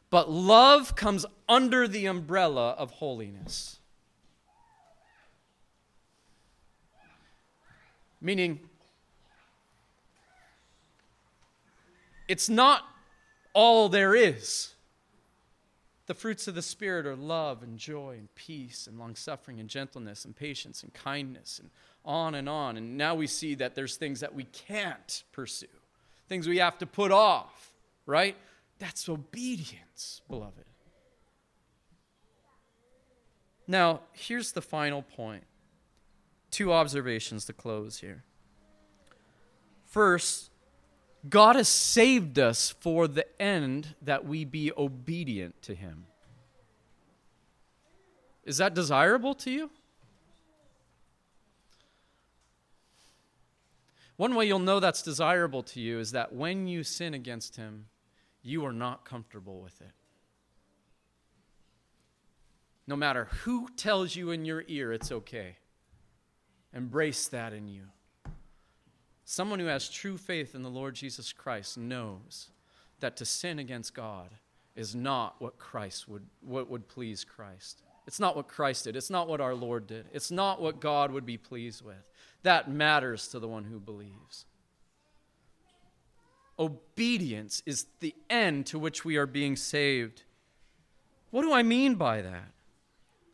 But 0.09 0.31
love 0.31 0.95
comes 0.95 1.23
under 1.47 1.87
the 1.87 2.07
umbrella 2.07 2.71
of 2.79 2.89
holiness. 2.89 3.81
Meaning, 8.19 8.61
it's 12.27 12.49
not 12.49 12.90
all 13.53 13.89
there 13.89 14.15
is. 14.15 14.73
The 16.07 16.13
fruits 16.13 16.47
of 16.47 16.55
the 16.55 16.61
Spirit 16.61 17.05
are 17.05 17.15
love 17.15 17.63
and 17.63 17.77
joy 17.77 18.15
and 18.17 18.33
peace 18.35 18.85
and 18.87 18.99
long 18.99 19.15
suffering 19.15 19.59
and 19.59 19.69
gentleness 19.69 20.25
and 20.25 20.35
patience 20.35 20.83
and 20.83 20.93
kindness 20.93 21.59
and 21.59 21.69
on 22.03 22.35
and 22.35 22.49
on. 22.49 22.75
And 22.75 22.97
now 22.97 23.15
we 23.15 23.27
see 23.27 23.55
that 23.55 23.75
there's 23.75 23.95
things 23.95 24.19
that 24.19 24.33
we 24.33 24.43
can't 24.43 25.23
pursue, 25.31 25.67
things 26.27 26.47
we 26.47 26.57
have 26.57 26.77
to 26.79 26.85
put 26.85 27.11
off, 27.11 27.71
right? 28.05 28.35
That's 28.79 29.07
obedience, 29.07 30.21
beloved. 30.27 30.65
Now, 33.67 34.01
here's 34.11 34.51
the 34.51 34.61
final 34.61 35.01
point. 35.01 35.43
Two 36.49 36.73
observations 36.73 37.45
to 37.45 37.53
close 37.53 37.99
here. 37.99 38.23
First, 39.85 40.50
God 41.30 41.55
has 41.55 41.67
saved 41.67 42.39
us 42.39 42.74
for 42.80 43.07
the 43.07 43.26
end 43.41 43.95
that 44.01 44.26
we 44.26 44.43
be 44.43 44.72
obedient 44.76 45.61
to 45.63 45.76
Him. 45.76 46.05
Is 48.43 48.57
that 48.57 48.74
desirable 48.74 49.36
to 49.36 49.51
you? 49.51 49.69
One 54.17 54.36
way 54.36 54.45
you'll 54.45 54.59
know 54.59 54.80
that's 54.80 55.01
desirable 55.01 55.63
to 55.63 55.80
you 55.80 55.99
is 55.99 56.11
that 56.11 56.34
when 56.34 56.67
you 56.67 56.84
sin 56.84 57.13
against 57.13 57.55
Him, 57.55 57.86
you 58.43 58.65
are 58.65 58.74
not 58.74 59.05
comfortable 59.05 59.61
with 59.61 59.80
it. 59.82 59.93
No 62.88 62.95
matter 62.95 63.26
who 63.43 63.69
tells 63.78 64.15
you 64.15 64.32
in 64.32 64.43
your 64.43 64.63
ear 64.67 64.91
it's 64.91 65.11
okay, 65.11 65.57
embrace 66.74 67.28
that 67.28 67.53
in 67.53 67.67
you. 67.67 67.84
Someone 69.24 69.59
who 69.59 69.67
has 69.67 69.89
true 69.89 70.17
faith 70.17 70.55
in 70.55 70.63
the 70.63 70.69
Lord 70.69 70.95
Jesus 70.95 71.32
Christ 71.32 71.78
knows 71.78 72.49
that 72.99 73.17
to 73.17 73.26
sin 73.26 73.59
against 73.59 73.93
God 73.93 74.30
is 74.76 74.95
not 74.95 75.36
what 75.39 75.57
Christ 75.57 76.07
would 76.07 76.26
what 76.41 76.69
would 76.69 76.88
please 76.88 77.24
Christ. 77.24 77.82
It's 78.07 78.19
not 78.19 78.36
what 78.36 78.47
Christ 78.47 78.86
did. 78.86 78.95
It's 78.95 79.09
not 79.09 79.28
what 79.28 79.41
our 79.41 79.53
Lord 79.53 79.88
did. 79.88 80.07
It's 80.11 80.32
not 80.32 80.61
what 80.61 80.80
God 80.80 81.11
would 81.11 81.26
be 81.26 81.38
pleased 81.38 81.84
with. 81.84 82.09
That 82.43 82.69
matters 82.69 83.28
to 83.30 83.39
the 83.39 83.47
one 83.47 83.65
who 83.65 83.80
believes. 83.80 84.45
Obedience 86.57 87.61
is 87.65 87.86
the 87.99 88.15
end 88.30 88.65
to 88.67 88.80
which 88.80 89.05
we 89.05 89.17
are 89.17 89.26
being 89.26 89.55
saved. 89.55 90.24
What 91.30 91.43
do 91.43 91.53
I 91.53 91.63
mean 91.63 91.95
by 91.95 92.22
that? 92.22 92.51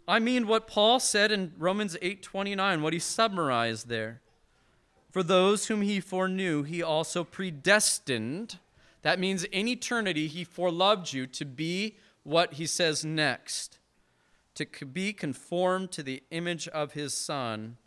I 0.08 0.20
mean 0.20 0.48
what 0.48 0.68
Paul 0.68 1.00
said 1.00 1.32
in 1.32 1.54
Romans 1.58 1.98
8:29, 2.02 2.82
what 2.82 2.94
he 2.94 3.00
summarized 3.00 3.88
there. 3.88 4.22
For 5.18 5.24
those 5.24 5.66
whom 5.66 5.82
he 5.82 6.00
foreknew, 6.00 6.62
he 6.62 6.84
also 6.84 7.24
predestined. 7.24 8.60
That 9.02 9.20
means 9.20 9.46
in 9.46 9.68
eternity 9.68 10.28
he 10.28 10.46
foreloved 10.46 11.12
you 11.12 11.26
to 11.26 11.44
be 11.44 11.96
what 12.22 12.54
he 12.54 12.68
says 12.68 13.04
next, 13.04 13.80
to 14.54 14.68
be 14.86 15.14
conformed 15.14 15.90
to 15.94 16.04
the 16.04 16.22
image 16.30 16.68
of 16.68 16.92
his 16.92 17.16
son, 17.16 17.78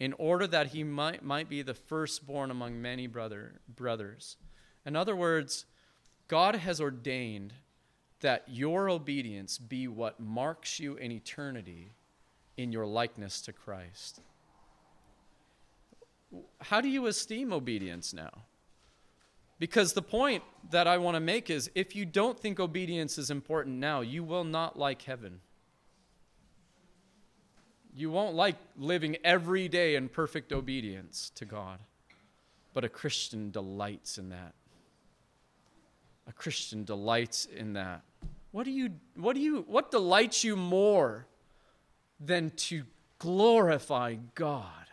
in 0.00 0.12
order 0.14 0.48
that 0.48 0.72
he 0.72 0.82
might, 0.82 1.22
might 1.22 1.48
be 1.48 1.62
the 1.62 1.72
firstborn 1.72 2.50
among 2.50 2.82
many 2.82 3.06
brother, 3.06 3.60
brothers. 3.68 4.36
In 4.84 4.96
other 4.96 5.14
words, 5.14 5.66
God 6.26 6.56
has 6.56 6.80
ordained 6.80 7.52
that 8.22 8.42
your 8.48 8.90
obedience 8.90 9.56
be 9.56 9.86
what 9.86 10.18
marks 10.18 10.80
you 10.80 10.96
in 10.96 11.12
eternity 11.12 11.92
in 12.56 12.72
your 12.72 12.86
likeness 12.86 13.40
to 13.42 13.52
Christ. 13.52 14.20
How 16.60 16.80
do 16.80 16.88
you 16.88 17.06
esteem 17.06 17.52
obedience 17.52 18.12
now? 18.12 18.44
Because 19.58 19.94
the 19.94 20.02
point 20.02 20.42
that 20.70 20.86
I 20.86 20.98
want 20.98 21.14
to 21.14 21.20
make 21.20 21.48
is 21.48 21.70
if 21.74 21.96
you 21.96 22.04
don't 22.04 22.38
think 22.38 22.60
obedience 22.60 23.16
is 23.16 23.30
important 23.30 23.76
now, 23.76 24.02
you 24.02 24.22
will 24.22 24.44
not 24.44 24.78
like 24.78 25.02
heaven. 25.02 25.40
You 27.94 28.10
won't 28.10 28.34
like 28.34 28.56
living 28.76 29.16
every 29.24 29.68
day 29.68 29.94
in 29.94 30.10
perfect 30.10 30.52
obedience 30.52 31.32
to 31.36 31.46
God. 31.46 31.78
But 32.74 32.84
a 32.84 32.90
Christian 32.90 33.50
delights 33.50 34.18
in 34.18 34.28
that. 34.28 34.52
A 36.28 36.32
Christian 36.32 36.84
delights 36.84 37.46
in 37.46 37.72
that. 37.72 38.02
What 38.50 38.64
do 38.64 38.70
you 38.70 38.90
what 39.14 39.34
do 39.34 39.40
you 39.40 39.64
what 39.66 39.90
delights 39.90 40.44
you 40.44 40.56
more 40.56 41.26
than 42.20 42.50
to 42.50 42.84
glorify 43.18 44.16
God 44.34 44.85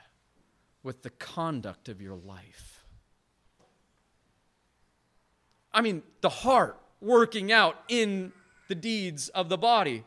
with 0.84 1.02
the 1.02 1.10
conduct 1.10 1.90
of 1.90 2.02
your 2.02 2.16
life? 2.16 2.84
I 5.74 5.82
mean, 5.82 6.04
the 6.22 6.30
heart 6.30 6.80
working 7.02 7.52
out 7.52 7.78
in 7.88 8.32
the 8.68 8.76
deeds 8.76 9.30
of 9.30 9.50
the 9.50 9.58
body. 9.58 10.04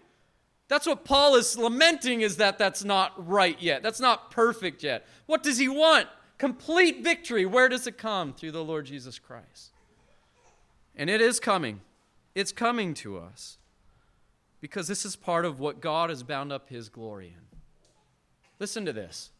That's 0.68 0.86
what 0.86 1.04
Paul 1.04 1.36
is 1.36 1.56
lamenting 1.56 2.22
is 2.22 2.36
that 2.38 2.58
that's 2.58 2.84
not 2.84 3.12
right 3.28 3.60
yet. 3.60 3.82
That's 3.82 4.00
not 4.00 4.30
perfect 4.30 4.82
yet. 4.82 5.06
What 5.26 5.42
does 5.42 5.58
he 5.58 5.68
want? 5.68 6.08
Complete 6.38 7.02
victory. 7.02 7.46
Where 7.46 7.68
does 7.68 7.86
it 7.86 7.98
come? 7.98 8.32
Through 8.32 8.52
the 8.52 8.64
Lord 8.64 8.86
Jesus 8.86 9.18
Christ. 9.18 9.70
And 10.96 11.08
it 11.08 11.20
is 11.20 11.38
coming. 11.38 11.80
It's 12.34 12.52
coming 12.52 12.94
to 12.94 13.18
us. 13.18 13.58
Because 14.60 14.88
this 14.88 15.04
is 15.04 15.14
part 15.14 15.44
of 15.44 15.60
what 15.60 15.80
God 15.80 16.10
has 16.10 16.22
bound 16.22 16.52
up 16.52 16.68
his 16.68 16.88
glory 16.88 17.28
in. 17.28 17.58
Listen 18.58 18.84
to 18.86 18.92
this 18.92 19.30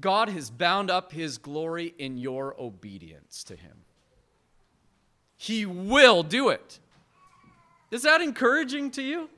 God 0.00 0.28
has 0.28 0.50
bound 0.50 0.90
up 0.90 1.12
his 1.12 1.38
glory 1.38 1.94
in 1.98 2.18
your 2.18 2.54
obedience 2.60 3.44
to 3.44 3.56
him. 3.56 3.84
He 5.36 5.66
will 5.66 6.22
do 6.22 6.48
it. 6.48 6.78
Is 7.90 8.02
that 8.02 8.20
encouraging 8.20 8.90
to 8.92 9.02
you? 9.02 9.28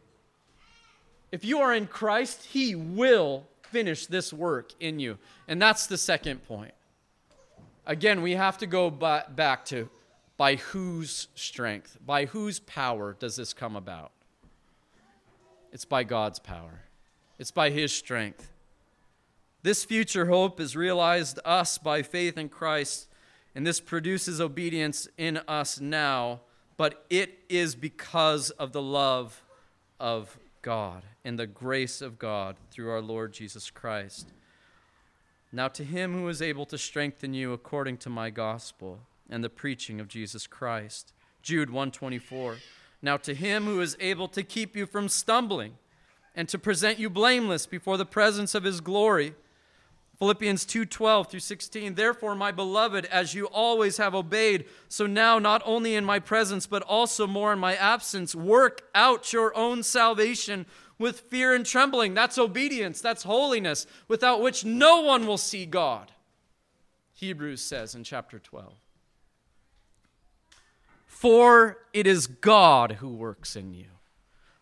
If 1.32 1.44
you 1.44 1.58
are 1.58 1.74
in 1.74 1.86
Christ, 1.86 2.46
he 2.46 2.74
will 2.74 3.46
finish 3.62 4.06
this 4.06 4.32
work 4.32 4.72
in 4.80 4.98
you. 4.98 5.18
And 5.48 5.60
that's 5.60 5.86
the 5.86 5.98
second 5.98 6.46
point. 6.46 6.72
Again, 7.86 8.22
we 8.22 8.32
have 8.32 8.58
to 8.58 8.66
go 8.66 8.90
back 8.90 9.64
to 9.66 9.88
by 10.36 10.56
whose 10.56 11.28
strength, 11.34 11.98
by 12.04 12.26
whose 12.26 12.60
power 12.60 13.16
does 13.18 13.36
this 13.36 13.52
come 13.52 13.76
about? 13.76 14.12
It's 15.72 15.84
by 15.84 16.04
God's 16.04 16.38
power, 16.38 16.82
it's 17.38 17.50
by 17.50 17.70
His 17.70 17.92
strength. 17.92 18.52
This 19.66 19.84
future 19.84 20.26
hope 20.26 20.60
is 20.60 20.76
realized 20.76 21.40
us 21.44 21.76
by 21.76 22.02
faith 22.02 22.38
in 22.38 22.48
Christ, 22.48 23.08
and 23.52 23.66
this 23.66 23.80
produces 23.80 24.40
obedience 24.40 25.08
in 25.18 25.40
us 25.48 25.80
now, 25.80 26.42
but 26.76 27.04
it 27.10 27.40
is 27.48 27.74
because 27.74 28.50
of 28.50 28.70
the 28.70 28.80
love 28.80 29.42
of 29.98 30.38
God 30.62 31.02
and 31.24 31.36
the 31.36 31.48
grace 31.48 32.00
of 32.00 32.16
God 32.16 32.54
through 32.70 32.92
our 32.92 33.00
Lord 33.00 33.32
Jesus 33.32 33.68
Christ. 33.68 34.28
Now 35.50 35.66
to 35.66 35.82
him 35.82 36.12
who 36.12 36.28
is 36.28 36.40
able 36.40 36.66
to 36.66 36.78
strengthen 36.78 37.34
you 37.34 37.52
according 37.52 37.96
to 37.96 38.08
my 38.08 38.30
gospel 38.30 39.00
and 39.28 39.42
the 39.42 39.50
preaching 39.50 39.98
of 39.98 40.06
Jesus 40.06 40.46
Christ. 40.46 41.12
Jude 41.42 41.70
124. 41.70 42.58
Now 43.02 43.16
to 43.16 43.34
him 43.34 43.64
who 43.64 43.80
is 43.80 43.96
able 43.98 44.28
to 44.28 44.44
keep 44.44 44.76
you 44.76 44.86
from 44.86 45.08
stumbling 45.08 45.72
and 46.36 46.48
to 46.50 46.56
present 46.56 47.00
you 47.00 47.10
blameless 47.10 47.66
before 47.66 47.96
the 47.96 48.06
presence 48.06 48.54
of 48.54 48.62
his 48.62 48.80
glory 48.80 49.34
Philippians 50.18 50.64
2:12 50.64 51.30
through 51.30 51.40
16 51.40 51.94
Therefore 51.94 52.34
my 52.34 52.50
beloved 52.50 53.04
as 53.06 53.34
you 53.34 53.46
always 53.46 53.98
have 53.98 54.14
obeyed 54.14 54.64
so 54.88 55.06
now 55.06 55.38
not 55.38 55.62
only 55.64 55.94
in 55.94 56.04
my 56.04 56.18
presence 56.18 56.66
but 56.66 56.82
also 56.82 57.26
more 57.26 57.52
in 57.52 57.58
my 57.58 57.76
absence 57.76 58.34
work 58.34 58.88
out 58.94 59.32
your 59.32 59.54
own 59.56 59.82
salvation 59.82 60.64
with 60.98 61.20
fear 61.20 61.54
and 61.54 61.66
trembling. 61.66 62.14
That's 62.14 62.38
obedience. 62.38 63.00
That's 63.00 63.24
holiness 63.24 63.86
without 64.08 64.40
which 64.40 64.64
no 64.64 65.00
one 65.02 65.26
will 65.26 65.38
see 65.38 65.66
God. 65.66 66.12
Hebrews 67.12 67.62
says 67.62 67.94
in 67.94 68.04
chapter 68.04 68.38
12 68.38 68.74
For 71.06 71.78
it 71.92 72.06
is 72.06 72.26
God 72.26 72.92
who 72.92 73.08
works 73.08 73.56
in 73.56 73.74
you 73.74 73.95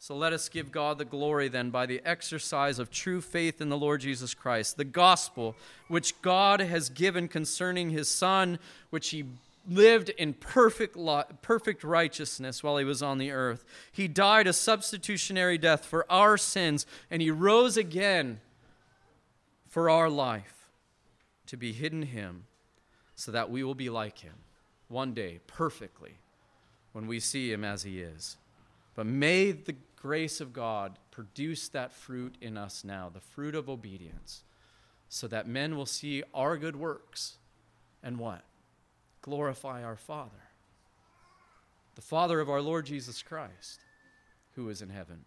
So 0.00 0.16
let 0.16 0.32
us 0.32 0.48
give 0.48 0.70
God 0.70 0.98
the 0.98 1.04
glory 1.04 1.48
then 1.48 1.70
by 1.70 1.84
the 1.84 2.00
exercise 2.04 2.78
of 2.78 2.90
true 2.90 3.20
faith 3.20 3.60
in 3.60 3.68
the 3.68 3.76
Lord 3.76 4.00
Jesus 4.00 4.32
Christ, 4.32 4.76
the 4.76 4.84
gospel 4.84 5.56
which 5.88 6.20
God 6.22 6.60
has 6.60 6.88
given 6.88 7.26
concerning 7.26 7.90
his 7.90 8.08
Son, 8.08 8.60
which 8.90 9.10
he 9.10 9.24
lived 9.68 10.10
in 10.10 10.34
perfect, 10.34 10.96
perfect 11.42 11.82
righteousness 11.82 12.62
while 12.62 12.76
he 12.76 12.84
was 12.84 13.02
on 13.02 13.18
the 13.18 13.32
earth. 13.32 13.64
He 13.90 14.06
died 14.06 14.46
a 14.46 14.52
substitutionary 14.52 15.58
death 15.58 15.84
for 15.84 16.10
our 16.10 16.38
sins, 16.38 16.86
and 17.10 17.20
he 17.20 17.30
rose 17.30 17.76
again 17.76 18.40
for 19.66 19.90
our 19.90 20.08
life 20.08 20.70
to 21.46 21.56
be 21.56 21.72
hidden 21.72 22.02
him 22.02 22.44
so 23.16 23.32
that 23.32 23.50
we 23.50 23.64
will 23.64 23.74
be 23.74 23.90
like 23.90 24.20
him 24.20 24.34
one 24.86 25.12
day 25.12 25.40
perfectly 25.48 26.12
when 26.92 27.06
we 27.06 27.18
see 27.18 27.52
him 27.52 27.64
as 27.64 27.82
he 27.82 28.00
is. 28.00 28.36
But 28.94 29.06
may 29.06 29.52
the 29.52 29.76
grace 30.00 30.40
of 30.40 30.52
God 30.52 30.98
produce 31.10 31.68
that 31.68 31.92
fruit 31.92 32.36
in 32.40 32.56
us 32.56 32.84
now, 32.84 33.10
the 33.12 33.20
fruit 33.20 33.54
of 33.54 33.68
obedience, 33.68 34.44
so 35.08 35.26
that 35.26 35.48
men 35.48 35.76
will 35.76 35.86
see 35.86 36.22
our 36.32 36.56
good 36.56 36.76
works 36.76 37.38
and 38.02 38.18
what? 38.18 38.44
Glorify 39.22 39.82
our 39.82 39.96
Father, 39.96 40.30
the 41.96 42.02
Father 42.02 42.38
of 42.38 42.48
our 42.48 42.62
Lord 42.62 42.86
Jesus 42.86 43.22
Christ, 43.22 43.80
who 44.54 44.68
is 44.68 44.82
in 44.82 44.90
heaven. 44.90 45.16